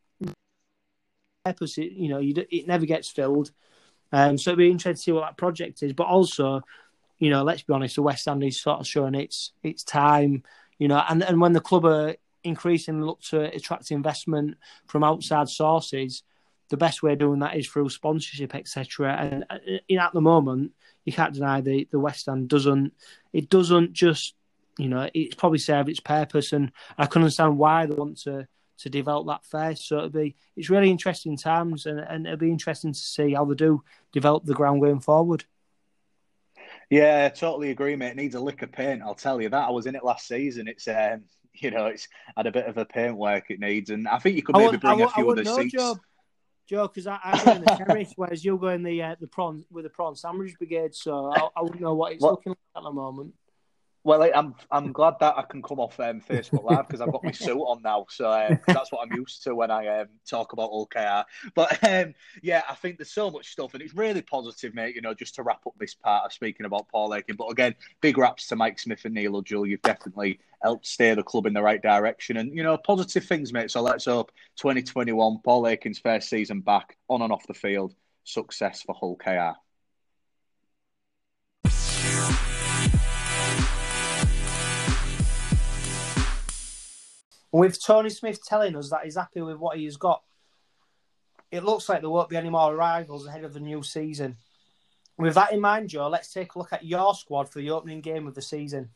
[1.76, 3.52] You know, you, it never gets filled.
[4.10, 5.92] Um, so it'd be interesting to see what that project is.
[5.92, 6.62] But also,
[7.20, 10.42] you know, let's be honest, the West End is sort of showing its its time.
[10.78, 14.56] You know, and, and when the club are increasingly look to attract investment
[14.86, 16.22] from outside sources,
[16.68, 19.14] the best way of doing that is through sponsorship, etc.
[19.14, 20.72] And uh, at the moment,
[21.04, 22.92] you can't deny the the West End doesn't
[23.32, 24.34] it doesn't just
[24.78, 28.48] you know it's probably served its purpose, and I can understand why they want to
[28.78, 29.86] to develop that first.
[29.86, 33.44] So it'll be it's really interesting times, and, and it'll be interesting to see how
[33.44, 35.44] they do develop the ground going forward.
[36.90, 38.10] Yeah, I totally agree, mate.
[38.10, 39.02] It needs a lick of paint.
[39.02, 39.68] I'll tell you that.
[39.68, 40.68] I was in it last season.
[40.68, 41.24] It's um,
[41.54, 44.36] you know, it's had a bit of a paint work it needs, and I think
[44.36, 45.72] you could maybe bring a few other know, seats.
[45.72, 45.96] Joe,
[46.68, 49.26] Joe, because I, I go in the terrace, whereas you'll go in the uh, the
[49.26, 50.94] prawn with the prawn sandwich brigade.
[50.94, 53.34] So I, I wouldn't know what it's looking like at the moment.
[54.04, 57.24] Well, I'm I'm glad that I can come off um, Facebook Live because I've got
[57.24, 60.52] my suit on now, so um, that's what I'm used to when I um, talk
[60.52, 61.22] about Hull KR.
[61.54, 64.94] But um, yeah, I think there's so much stuff, and it's really positive, mate.
[64.94, 67.36] You know, just to wrap up this part of speaking about Paul Lakin.
[67.36, 69.66] But again, big raps to Mike Smith and Neil Hudgell.
[69.66, 73.54] You've definitely helped steer the club in the right direction, and you know, positive things,
[73.54, 73.70] mate.
[73.70, 77.94] So let's hope 2021, Paul Lakin's first season back on and off the field,
[78.24, 79.58] success for Hull KR.
[87.54, 90.24] With Tony Smith telling us that he's happy with what he's got,
[91.52, 94.38] it looks like there won't be any more arrivals ahead of the new season.
[95.18, 98.00] With that in mind, Joe, let's take a look at your squad for the opening
[98.00, 98.90] game of the season.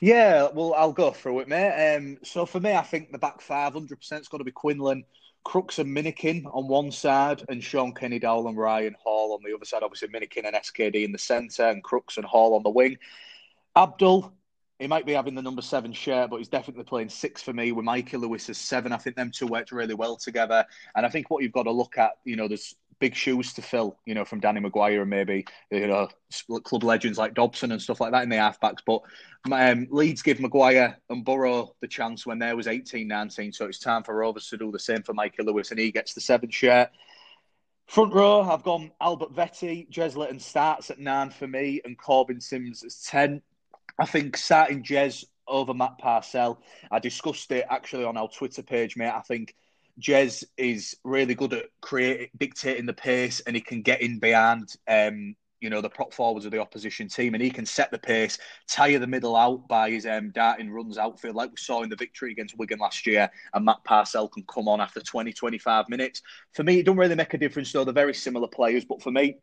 [0.00, 1.94] Yeah, well, I'll go through it, mate.
[1.94, 5.04] Um, so for me, I think the back five, 100% is going to be Quinlan,
[5.44, 9.66] Crooks and Minikin on one side, and Shaun Kenny-Dowall and Ryan Hall on the other
[9.66, 9.82] side.
[9.82, 12.96] Obviously, Minikin and SKD in the centre, and Crooks and Hall on the wing.
[13.76, 14.32] Abdull,
[14.80, 17.70] he might be having the number seven shirt, but he's definitely playing six for me
[17.70, 18.92] with Mikey Lewis as seven.
[18.92, 20.64] I think them two worked really well together.
[20.96, 23.62] And I think what you've got to look at, you know, there's big shoes to
[23.62, 26.08] fill, you know, from Danny McGuire and maybe, you know,
[26.64, 28.78] club legends like Dobson and stuff like that in the halfbacks.
[28.86, 29.02] But
[29.52, 33.52] um, Leeds give McGuire and Burrow the chance when there was 18, 19.
[33.52, 36.14] So it's time for Rovers to do the same for Mikey Lewis and he gets
[36.14, 36.88] the seven shirt.
[37.86, 42.84] Front row, I've gone Albert Vete, Jezlet starts at nine for me, and Korbin Sims
[42.84, 43.42] as 10.
[43.98, 48.96] I think starting Jez over Matt Parcell, I discussed it actually on our Twitter page,
[48.96, 49.12] mate.
[49.12, 49.54] I think
[50.00, 54.74] Jez is really good at creating, dictating the pace, and he can get in behind,
[54.88, 57.98] um, you know, the prop forwards of the opposition team, and he can set the
[57.98, 58.38] pace,
[58.68, 61.96] tire the middle out by his um, darting runs outfield, like we saw in the
[61.96, 63.28] victory against Wigan last year.
[63.52, 66.22] And Matt Parcell can come on after 20, 25 minutes.
[66.54, 67.84] For me, it doesn't really make a difference, though.
[67.84, 69.36] They're very similar players, but for me,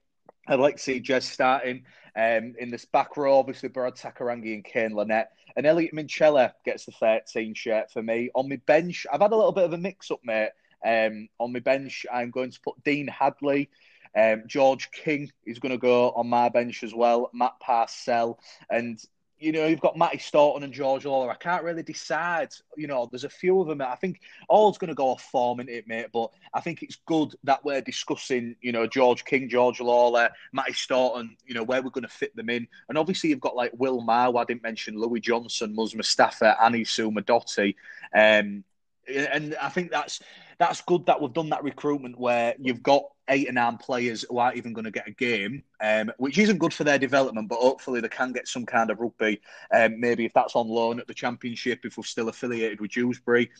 [0.47, 1.83] I'd like to see starting.
[2.15, 5.29] Um, in this back row, obviously, Brad Takairangi and Kane Linnett.
[5.55, 8.29] And Elliot Minchella gets the 13 shirt for me.
[8.33, 10.49] On my bench, I've had a little bit of a mix up, mate.
[10.85, 13.69] Um, on my bench, I'm going to put Dean Hadley.
[14.17, 17.29] Um, George King is going to go on my bench as well.
[17.33, 18.39] Matt Parcell.
[18.69, 18.99] And
[19.39, 21.29] you know, you've got Matty Storton and George Lawler.
[21.29, 22.49] I can't really decide.
[22.75, 23.81] You know, there's a few of them.
[23.81, 26.07] I think all's going to go off form in it, mate.
[26.11, 30.73] But I think it's good that we're discussing, you know, George King, George Lawler, Matty
[30.73, 32.67] Storton, you know, where we're going to fit them in.
[32.89, 37.13] And obviously, you've got like Will Maher, I didn't mention Luis Johnson, Muizz Mustafa, Anisu
[37.13, 37.75] Madotti.
[38.13, 38.63] Um,
[39.07, 40.19] and I think that's
[40.57, 44.37] that's good that we've done that recruitment where you've got eight or nine players who
[44.37, 47.49] aren't even going to get a game, um, which isn't good for their development.
[47.49, 49.41] But hopefully they can get some kind of rugby.
[49.73, 53.51] Um, maybe if that's on loan at the championship, if we're still affiliated with Dewsbury.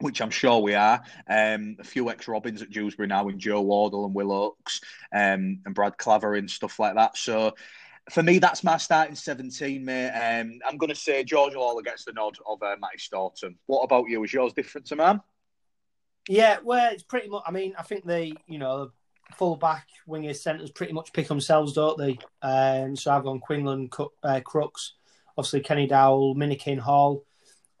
[0.00, 1.02] Which I'm sure we are.
[1.28, 4.80] Um, a few ex Robins at Dewsbury now in Joe Wardle and Will Oakes
[5.12, 7.16] um, and Brad Clavering, stuff like that.
[7.16, 7.56] So
[8.08, 10.10] for me, that's my starting 17, mate.
[10.10, 13.56] Um, I'm going to say George Lawler gets the nod of uh, Matty Storton.
[13.66, 14.22] What about you?
[14.22, 15.20] Is yours different to mine?
[16.28, 17.42] Yeah, well, it's pretty much.
[17.44, 18.92] I mean, I think they, you know
[19.36, 22.18] full back wingers centres pretty much pick themselves, don't they?
[22.42, 23.90] Um, so I've gone Quinlan,
[24.22, 24.94] uh, Crooks,
[25.36, 27.24] obviously Kenny-Dowall, Minikin Hall.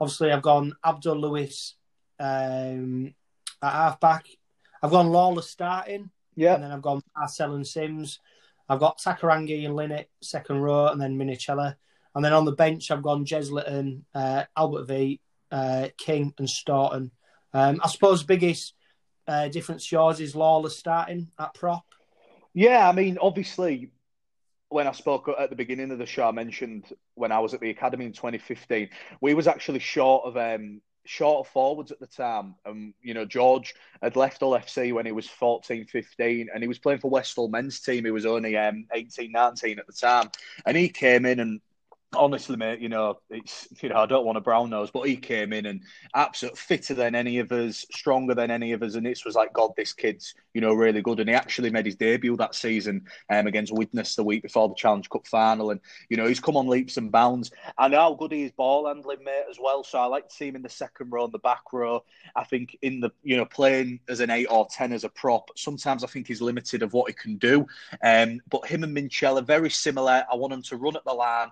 [0.00, 1.74] Obviously, I've gone Abdull Lewis
[2.20, 3.14] um,
[3.62, 4.26] at half back.
[4.82, 6.10] I've gone Lawler starting.
[6.36, 6.54] Yeah.
[6.54, 8.20] And then I've gone Marcel and Sims.
[8.68, 11.74] I've got Takairangi and Linnett second row, and then Minchella.
[12.14, 15.20] And then on the bench, I've gone Jez Litten uh, Albert V,
[15.50, 17.10] uh, King, and Storton.
[17.52, 18.74] Um, I suppose biggest
[19.28, 21.84] uh, difference yours is Lawler starting at prop.
[22.54, 23.92] Yeah, I mean, obviously,
[24.70, 27.60] when I spoke at the beginning of the show, I mentioned when I was at
[27.60, 28.88] the academy in 2015,
[29.20, 32.54] we was actually short of um, short of forwards at the time.
[32.64, 36.68] And, you know, George had left Hull FC when he was 14, 15, and he
[36.68, 38.04] was playing for West Hull men's team.
[38.04, 40.30] He was only um, 18, 19 at the time.
[40.66, 41.60] And he came in and
[42.14, 45.16] honestly, mate, you know, it's you know, I don't want to brown nose, but he
[45.16, 45.82] came in and
[46.14, 49.52] absolute fitter than any of us, stronger than any of us, and it was like,
[49.52, 51.20] God, this kid's you know really good.
[51.20, 54.74] And he actually made his debut that season um, against Widnes the week before the
[54.74, 57.50] Challenge Cup final, and you know he's come on leaps and bounds.
[57.76, 59.84] I know how good he is ball handling, mate, as well.
[59.84, 62.04] So I like to see him in the second row and the back row.
[62.34, 65.50] I think in the you know playing as an eight or ten as a prop,
[65.56, 67.66] sometimes I think he's limited of what he can do.
[68.02, 70.24] Um, but him and Minchella very similar.
[70.30, 71.48] I want him to run at the line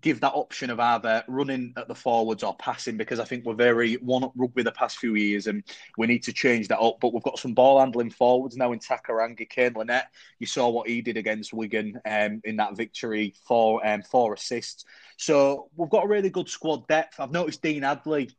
[0.00, 3.54] give that option of either running at the forwards or passing because I think we're
[3.54, 5.62] very one up rugby the past few years and
[5.96, 6.98] we need to change that up.
[7.00, 10.06] But we've got some ball handling forwards now in Takairangi, Kane Linnett.
[10.38, 14.84] You saw what he did against Wigan um, in that victory, for um, four assists.
[15.16, 17.18] So we've got a really good squad depth.
[17.18, 18.30] I've noticed Dean Hadley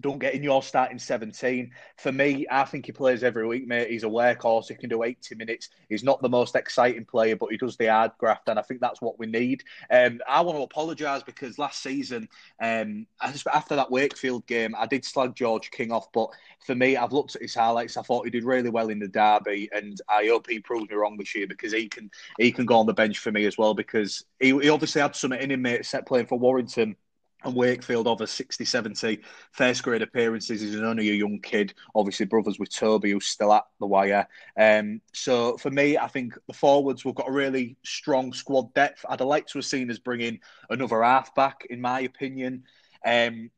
[0.00, 1.70] don't get in your starting 17.
[1.98, 3.90] For me, I think he plays every week, mate.
[3.90, 4.68] He's a workhorse.
[4.68, 5.70] He can do 80 minutes.
[5.88, 8.80] He's not the most exciting player, but he does the hard graft, and I think
[8.80, 9.62] that's what we need.
[9.90, 12.28] Um, I want to apologise because last season,
[12.60, 16.28] um, after that Wakefield game, I did slag George King off, but
[16.66, 17.96] for me, I've looked at his highlights.
[17.96, 20.96] I thought he did really well in the derby, and I hope he proves me
[20.96, 23.56] wrong this year because he can he can go on the bench for me as
[23.56, 26.96] well because he, he obviously had something in him, mate, set playing for Warrington
[27.44, 29.20] and Wakefield over 60, 70
[29.52, 30.60] first grade appearances.
[30.60, 34.26] He's only a young kid, obviously brothers with Toby, who's still at the wire.
[34.58, 39.04] Um, so for me, I think the forwards, we've got a really strong squad depth.
[39.08, 40.40] I'd like to have seen us bring in
[40.70, 42.64] another halfback, in my opinion.
[43.04, 43.50] Um,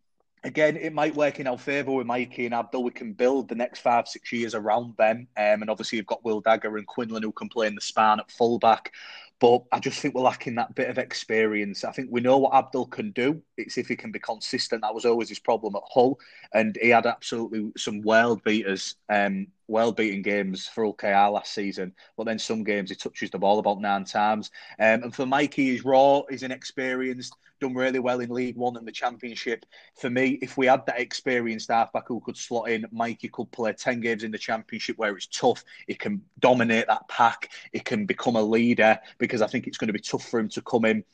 [0.46, 2.84] again, it might work in our favour with Mikey and Abdull.
[2.84, 5.28] We can build the next five, six years around them.
[5.36, 8.20] Um, and obviously, you've got Will Dagger and Quinlan who can play in the span
[8.20, 8.92] at fullback.
[9.38, 11.84] But I just think we're lacking that bit of experience.
[11.84, 13.42] I think we know what Abdull can do.
[13.58, 14.80] It's if he can be consistent.
[14.82, 16.18] That was always his problem at Hull.
[16.54, 21.52] And he had absolutely some world beaters, um, world beating games for Hull KR last
[21.52, 21.92] season.
[22.16, 24.50] But then some games he touches the ball about nine times.
[24.78, 28.86] Um, and for Mikey, he's raw, he's inexperienced, done really well in League One and
[28.86, 29.64] the Championship.
[29.96, 33.72] For me, if we had that experienced halfback who could slot in, Mikey could play
[33.72, 35.64] 10 games in the Championship where it's tough.
[35.86, 37.50] He can dominate that pack.
[37.72, 40.48] He can become a leader because I think it's going to be tough for him
[40.50, 41.04] to come in.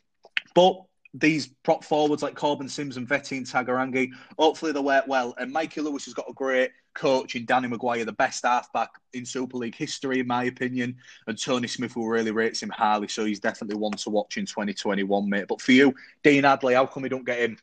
[0.55, 0.83] But
[1.15, 5.35] these prop forwards like Korbin Sims and Vete and Takairangi, hopefully they'll work well.
[5.39, 9.27] And Mikey Lewis has got a great coach in Danny McGuire, the best halfback in
[9.27, 10.97] Super League history, in my opinion.
[11.27, 14.47] And Tony Smith will really rates him highly, so he's definitely one to watch in
[14.47, 15.47] 2021, mate.
[15.49, 17.59] But for you, Dean Hadley, how come we don't get him?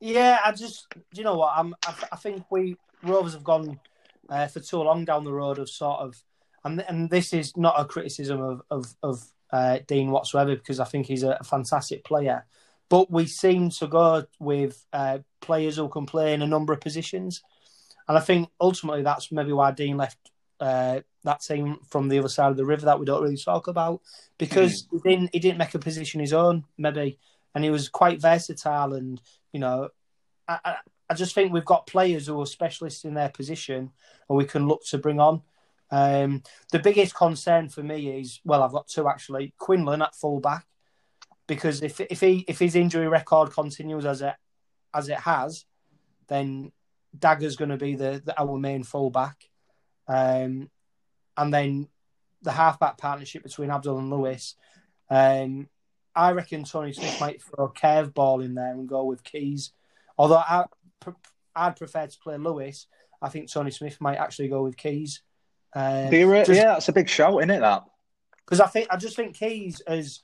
[0.00, 1.54] Yeah, I just, you know what?
[1.56, 3.78] I'm, I, I think we Rovers have gone
[4.28, 6.22] uh, for too long down the road of sort of,
[6.64, 9.22] and and this is not a criticism of of, of
[9.54, 12.44] uh, Dean whatsoever because I think he's a, a, fantastic player.
[12.88, 16.80] But we seem to go with uh, players who can play in a number of
[16.80, 17.40] positions,
[18.08, 20.18] and I think ultimately that's maybe why Dean left
[20.58, 23.68] uh, that team from the other side of the river that we don't really talk
[23.68, 24.00] about
[24.38, 25.00] because mm.
[25.04, 27.20] he didn't he didn't make a position his own maybe,
[27.54, 29.90] and he was quite versatile and you know.
[30.48, 30.76] I, I,
[31.08, 33.92] I just think we've got players who are specialists in their position,
[34.28, 35.42] and we can look to bring on.
[35.94, 36.42] Um,
[36.72, 39.54] the biggest concern for me is well, I've got two actually.
[39.58, 40.66] Quinlan at fullback,
[41.46, 44.34] because if if he if his injury record continues as it
[44.92, 45.66] as it has,
[46.26, 46.72] then
[47.16, 49.48] Dagger's going to be the, the, our main fullback,
[50.08, 50.68] um,
[51.36, 51.86] and then
[52.42, 54.56] the halfback partnership between Abdull and Lewis.
[55.08, 55.68] Um,
[56.12, 59.72] I reckon Tony Smith might throw a curveball in there and go with Keyes.
[60.18, 60.64] Although I,
[61.54, 62.88] I'd prefer to play Lewis,
[63.22, 65.22] I think Tony Smith might actually go with Keyes.
[65.74, 67.60] Uh, just, yeah, that's a big shout, isn't it?
[67.60, 67.84] That
[68.44, 70.22] because I think I just think Keyes is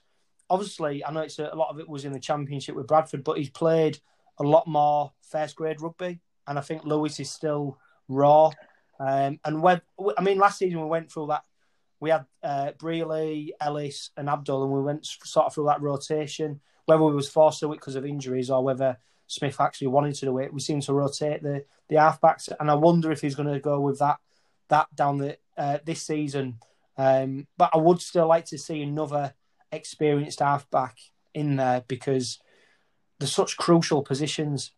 [0.49, 3.23] obviously I know it's a, a, lot of it was in the championship with Bradford,
[3.23, 3.99] but he's played
[4.37, 7.77] a lot more first grade rugby, and I think Lewis is still
[8.07, 8.51] raw.
[8.99, 9.81] Um, and when
[10.17, 11.43] I mean, last season we went through that.
[11.99, 16.59] We had uh, Brealey, Ellis, and Abdull, and we went sort of through that rotation.
[16.85, 18.97] Whether we was forced to it because of injuries or whether
[19.27, 22.73] Smith actually wanted to do it, we seem to rotate the the halfbacks, and I
[22.73, 24.17] wonder if he's going to go with that
[24.69, 26.59] that down the uh, this season.
[26.97, 29.33] Um, but I would still like to see another
[29.71, 30.97] experienced halfback
[31.33, 32.39] in there because
[33.19, 34.71] they're such crucial positions.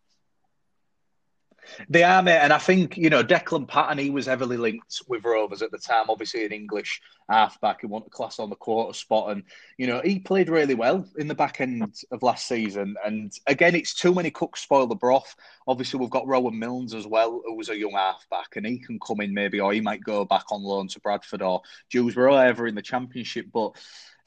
[1.89, 3.97] They are, mate, and I think you know Declan Patton.
[3.97, 6.09] He was heavily linked with Rovers at the time.
[6.09, 9.43] Obviously, an English halfback who wanted class on the quarter spot, and
[9.77, 12.95] you know he played really well in the back end of last season.
[13.05, 15.35] And again, it's too many cooks spoil the broth.
[15.67, 18.99] Obviously, we've got Rowan Milnes as well, who was a young halfback, and he can
[18.99, 22.67] come in maybe, or he might go back on loan to Bradford or Dewsbury ever
[22.67, 23.47] in the Championship.
[23.51, 23.75] But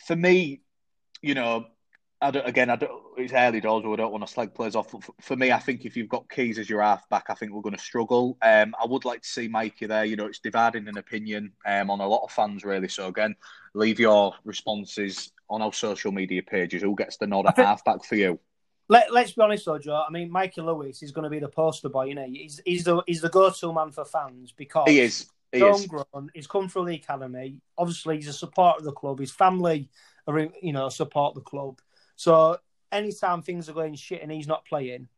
[0.07, 0.62] for me,
[1.22, 1.66] you know,
[2.23, 4.75] I don't, again, I don't, it's early doors, but I don't want to slag players
[4.75, 4.95] off.
[5.21, 7.75] For me, I think if you've got Keyes as your halfback, I think we're going
[7.77, 8.39] to struggle.
[8.41, 10.07] Um, I would like to see Mikey there.
[10.07, 12.89] You know, it's dividing an opinion um, on a lot of fans, really.
[12.89, 13.37] So, again,
[13.75, 16.81] leave your responses on our social media pages.
[16.81, 18.41] Who gets the nod at think- halfback for you?
[18.89, 20.05] Let, let's be honest, though, Joe.
[20.09, 22.05] I mean, Mikey Lewis is going to be the poster boy.
[22.05, 25.27] You know, he's, he's the he's the go-to man for fans because He is.
[25.51, 25.81] He he's is.
[25.81, 26.31] homegrown.
[26.35, 27.61] He's come through the academy.
[27.77, 29.19] Obviously, he's a supporter of the club.
[29.19, 29.91] His family
[30.29, 31.81] are, you know, support the club.
[32.17, 32.59] So
[32.91, 35.09] anytime things are going shit and he's not playing,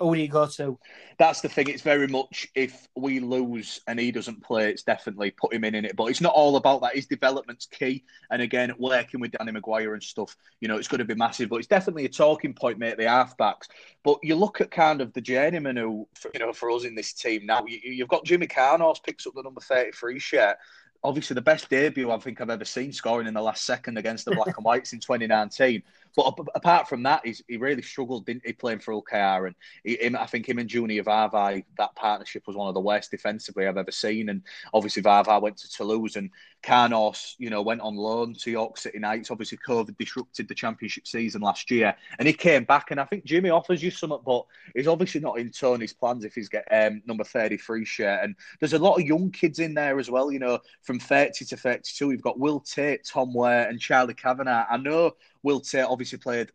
[0.00, 0.76] who do you go to?
[1.18, 1.68] That's the thing.
[1.68, 5.76] It's very much if we lose and he doesn't play, it's definitely put him in
[5.76, 5.94] in it.
[5.94, 6.96] But it's not all about that.
[6.96, 8.04] His development's key.
[8.28, 11.48] And again, working with Danny McGuire and stuff, you know, it's going to be massive.
[11.48, 12.98] But it's definitely a talking point, mate.
[12.98, 13.68] The halfbacks.
[14.02, 17.12] But you look at kind of the journeyman who, you know, for us in this
[17.12, 20.56] team now, you, you've got Jimmy Keinhorst picks up the number thirty-three shirt.
[21.04, 24.24] Obviously, the best debut I think I've ever seen scoring in the last second against
[24.24, 25.82] the Black and Whites in 2019.
[26.16, 29.46] But apart from that, he's, he really struggled, didn't he, playing for OKR?
[29.48, 32.80] And he, him, I think him and Junior Vaivai, that partnership was one of the
[32.80, 34.28] worst defensively I've ever seen.
[34.28, 34.42] And
[34.72, 36.30] obviously, Vaivai went to Toulouse and
[36.62, 39.30] Keinhorst, you know, went on loan to York City Knights.
[39.30, 41.94] Obviously, COVID disrupted the championship season last year.
[42.18, 42.90] And he came back.
[42.90, 46.34] And I think Jimmy offers you something, but he's obviously not in Tony's plans if
[46.34, 48.20] he's get um, number 33 shirt.
[48.22, 51.44] And there's a lot of young kids in there as well, you know, from 30
[51.46, 52.06] to 32.
[52.06, 54.66] We've got Will Tate, Tom Ware, and Charlie Kavanagh.
[54.70, 56.50] I know Will Tate obviously played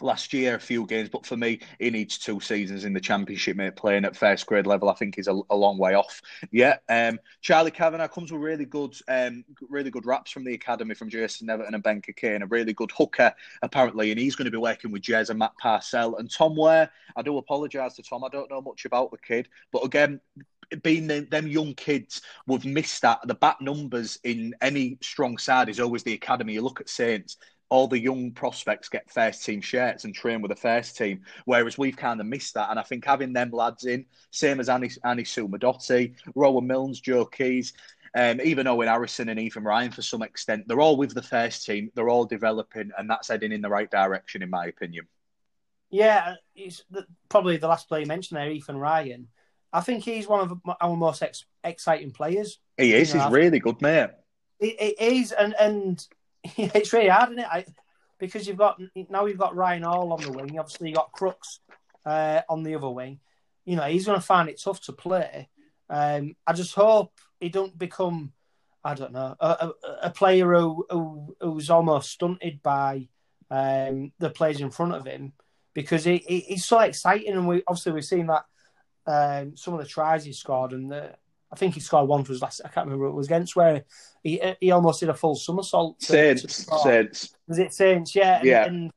[0.00, 3.56] last year a few games, but for me, he needs two seasons in the championship,
[3.56, 3.76] mate.
[3.76, 6.22] Playing at first grade level, I think he's a, a long way off.
[6.50, 10.94] Yeah, um, Charlie Kavanagh comes with really good, um, really good raps from the academy
[10.94, 14.50] from Jason Netherton and Ben Kane, a really good hooker apparently, and he's going to
[14.50, 16.90] be working with Jez and Matt Parcell and Tom Ware.
[17.16, 20.20] I do apologise to Tom, I don't know much about the kid, but again.
[20.84, 23.18] Being the, them young kids, we've missed that.
[23.26, 26.52] The back numbers in any strong side is always the academy.
[26.52, 27.38] You look at Saints,
[27.70, 31.78] all the young prospects get first team shirts and train with the first team, whereas
[31.78, 32.68] we've kind of missed that.
[32.68, 37.24] And I think having them lads in, same as Annie, Annie Sumadotti, Rowan Milnes, Joe
[37.24, 37.72] Keyes,
[38.14, 41.64] um, even Owen Harrison and even Ryan for some extent, they're all with the first
[41.64, 41.90] team.
[41.94, 45.06] They're all developing, and that's heading in the right direction, in my opinion.
[45.90, 49.28] Yeah, he's the, probably the last player you mentioned there, Ethan Ryan.
[49.72, 52.58] I think he's one of our most ex- exciting players.
[52.76, 53.12] He is.
[53.12, 54.10] You know, he's really good, mate.
[54.58, 56.04] It, it is, and and
[56.56, 57.48] it's really hard, isn't it?
[57.50, 57.64] I,
[58.18, 60.58] because you've got now you've got Ryan Hall on the wing.
[60.58, 61.60] Obviously, you got Crooks
[62.04, 63.20] uh, on the other wing.
[63.64, 65.48] You know, he's going to find it tough to play.
[65.88, 68.32] Um, I just hope he don't become,
[68.84, 69.72] I don't know, a, a,
[70.04, 73.08] a player who, who who's almost stunted by
[73.50, 75.32] um, the players in front of him
[75.74, 78.44] because he, he's so exciting, and we obviously we've seen that
[79.06, 81.14] um, some of the tries he scored, and the,
[81.52, 82.60] I think he scored one for his last.
[82.64, 83.84] I can't remember who it was against where
[84.22, 85.98] he he almost did a full somersault.
[86.00, 86.78] to- to Saints, score.
[86.78, 87.34] Saints.
[87.48, 88.14] Was it Saints?
[88.14, 88.64] Yeah, and, Yeah.
[88.66, 88.90] and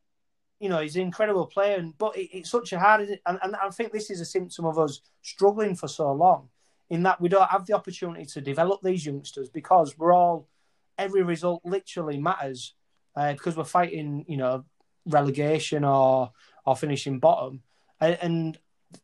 [0.60, 3.56] you know he's an incredible player, and but it, it's such a hard, and, and
[3.56, 6.50] I think this is a symptom of us struggling for so long,
[6.90, 10.48] in that we don't have the opportunity to develop these youngsters because we're all
[10.98, 12.76] every result literally matters
[13.16, 14.64] uh, because we're fighting, you know,
[15.08, 16.32] relegation or
[16.66, 17.62] or finishing bottom,
[18.00, 18.58] and, and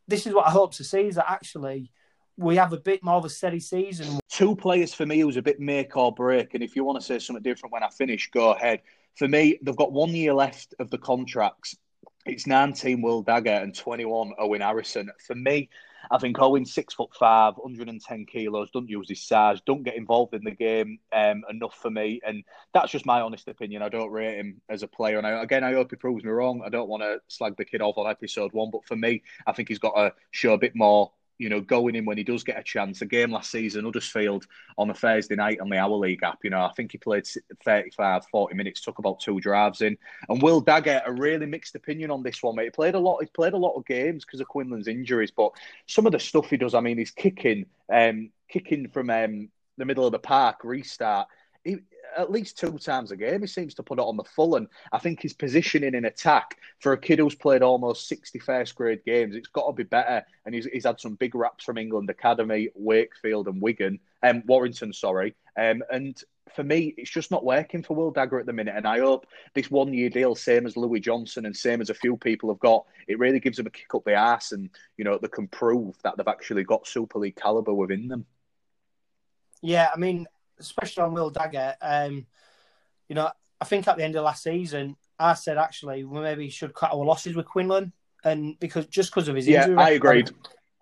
[0.06, 1.90] this is what I hope to see is that actually
[2.40, 4.18] we have a bit more of a steady season.
[4.28, 6.54] two players for me who's a bit make or break.
[6.54, 8.80] And if you want to say something different when I finish, go ahead.
[9.16, 11.76] For me, they've got one year left of the contracts.
[12.24, 15.10] It's 19 Will Dagger and 21 Owen Harrison.
[15.26, 15.68] For me,
[16.10, 20.32] I think Owen's six foot five, 110 kilos, don't use his size, don't get involved
[20.32, 22.20] in the game um, enough for me.
[22.26, 23.82] And that's just my honest opinion.
[23.82, 25.18] I don't rate him as a player.
[25.18, 26.62] And I, again, I hope he proves me wrong.
[26.64, 29.52] I don't want to slag the kid off on episode one, but for me, I
[29.52, 32.44] think he's got to show a bit more you know, going in when he does
[32.44, 33.00] get a chance.
[33.00, 36.50] A game last season, Huddersfield on a Thursday night on the Our League app, you
[36.50, 37.26] know, I think he played
[37.64, 39.96] 35, 40 minutes, took about two drives in.
[40.28, 42.64] And Will Dagger, a really mixed opinion on this one, mate.
[42.64, 45.52] He played a lot, he played a lot of games because of Quinlan's injuries, but
[45.86, 49.86] some of the stuff he does, I mean, he's kicking, um, kicking from um, the
[49.86, 51.26] middle of the park, restart.
[51.64, 51.78] He,
[52.16, 54.56] at least two times a game, he seems to put it on the full.
[54.56, 58.74] And I think his positioning in attack for a kid who's played almost 60 first
[58.74, 60.24] grade games, it's got to be better.
[60.44, 64.92] And he's, he's had some big raps from England Academy, Wakefield, and Wigan, um, Warrington,
[64.92, 65.34] sorry.
[65.56, 66.22] Um, and
[66.54, 68.74] for me, it's just not working for Will Dagger at the minute.
[68.76, 71.94] And I hope this one year deal, same as Luis Johnson and same as a
[71.94, 75.04] few people have got, it really gives them a kick up the ass and, you
[75.04, 78.26] know, they can prove that they've actually got Super League calibre within them.
[79.62, 80.26] Yeah, I mean,
[80.60, 82.26] especially on Will Dagger, um,
[83.08, 83.30] you know,
[83.60, 86.92] I think at the end of last season, I said actually we maybe should cut
[86.92, 87.92] our losses with Quinlan,
[88.24, 90.30] and because just because of his yeah, injury, I agreed.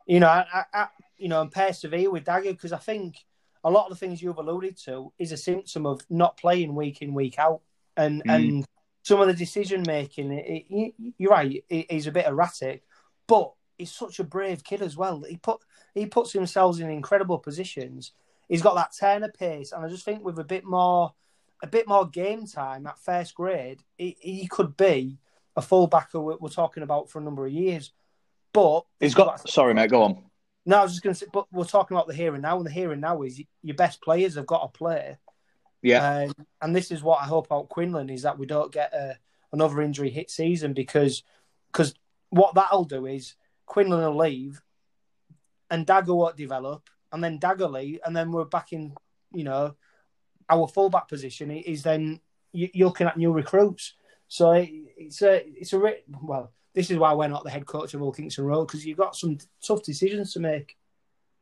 [0.07, 3.17] You know, I, I, you know, and persevere with Dagger because I think
[3.65, 7.03] a lot of the things you've alluded to is a symptom of not playing week
[7.03, 7.63] in week out,
[7.97, 8.35] and mm.
[8.35, 8.67] and
[9.03, 10.93] some of the decision making.
[11.19, 12.85] You're right, he's a bit erratic,
[13.27, 15.25] but he's such a brave kid as well.
[15.29, 15.61] He put
[15.95, 18.13] he puts himself in incredible positions
[18.49, 21.15] he's got that Turner pace, and I just think with a bit more,
[21.63, 25.19] a bit more game time at first grade, he, he could be
[25.57, 27.93] a fullback we're, we're talking about for a number of years.
[28.53, 29.27] But he's got.
[29.27, 29.91] got sorry, mate.
[29.91, 30.25] Go on.
[30.65, 32.57] No, I was just going to say, but we're talking about the here and now,
[32.57, 35.17] and the here and now is your best players have got to play.
[35.83, 36.27] Yeah.
[36.27, 39.17] Um, and this is what I hope about Quinlan is that we don't get a,
[39.53, 41.23] another injury hit season because
[41.73, 41.95] because
[42.31, 43.35] what that'll do is
[43.67, 44.61] Quinlan will leave
[45.71, 48.95] and Dagger won't develop and then Daggerly, and then we're back in,
[49.33, 49.75] you know,
[50.49, 52.21] our fullback position is then
[52.53, 53.95] you're looking at new recruits.
[54.29, 56.53] So it's a it's a well.
[56.75, 59.17] This is why we're not the head coach of Hull Kingston Rovers because you've got
[59.17, 60.77] some tough decisions to make.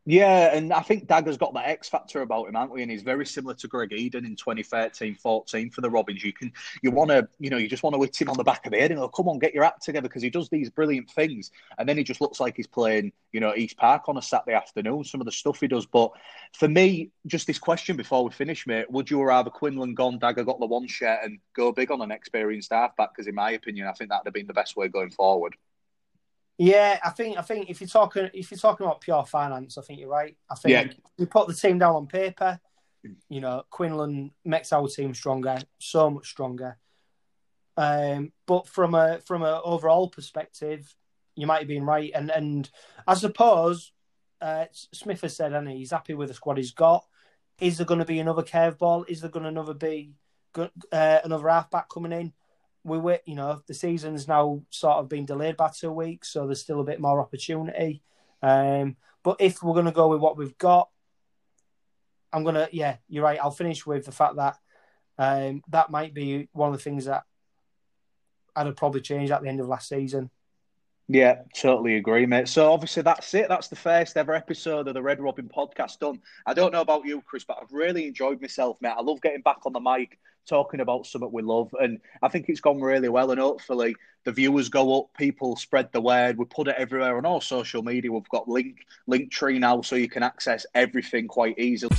[0.08, 2.82] Yeah, and I think Dagger's got that X factor about him, haven't we?
[2.82, 6.22] And he's very similar to Greg Eden in 2013-14 for the Robins.
[6.22, 8.44] You can, you want to, you know, you just want to hit him on the
[8.44, 10.48] back of the head and go, come on, get your act together because he does
[10.48, 11.50] these brilliant things.
[11.76, 14.56] And then he just looks like he's playing, you know, East Park on a Saturday
[14.56, 15.86] afternoon, some of the stuff he does.
[15.86, 16.12] But
[16.52, 20.44] for me, just this question before we finish, mate, would you rather Quinlan gone, Dagger
[20.44, 23.12] got the one shirt and go big on an experienced halfback?
[23.12, 25.56] Because in my opinion, I think that would have been the best way going forward.
[26.58, 29.82] Yeah, I think I think if you're talking if you're talking about pure finance, I
[29.82, 30.36] think you're right.
[30.50, 30.92] I think yeah.
[31.18, 32.58] we put the team down on paper.
[33.28, 36.78] You know, Quinlan makes our team stronger, so much stronger.
[37.76, 40.94] Um, but from a from a overall perspective,
[41.34, 42.10] you might have been right.
[42.14, 42.68] And and
[43.06, 43.92] I suppose
[44.40, 47.04] uh, Smith has said, and he's happy with the squad he's got.
[47.60, 49.08] Is there going to be another curveball?
[49.08, 50.12] Is there going to another be
[50.56, 50.68] uh,
[51.24, 52.32] another halfback coming in?
[52.86, 56.46] We wait, you know, the season's now sort of been delayed by two weeks, so
[56.46, 58.02] there's still a bit more opportunity.
[58.42, 60.88] Um, but if we're going to go with what we've got,
[62.32, 63.40] I'm to, yeah, you're right.
[63.42, 64.56] I'll finish with the fact that
[65.18, 67.24] um, that might be one of the things that
[68.54, 70.30] I'd have probably changed at the end of last season.
[71.08, 72.48] Yeah, totally agree, mate.
[72.48, 73.48] So obviously that's it.
[73.48, 76.20] That's the first ever episode of the Red Robin podcast done.
[76.44, 78.94] I don't know about you, Chris, but I've really enjoyed myself, mate.
[78.96, 82.48] I love getting back on the mic, talking about something we love, and I think
[82.48, 83.30] it's gone really well.
[83.30, 86.38] And hopefully the viewers go up, people spread the word.
[86.38, 88.12] We put it everywhere on all social media.
[88.12, 91.96] We've got link link tree now, so you can access everything quite easily.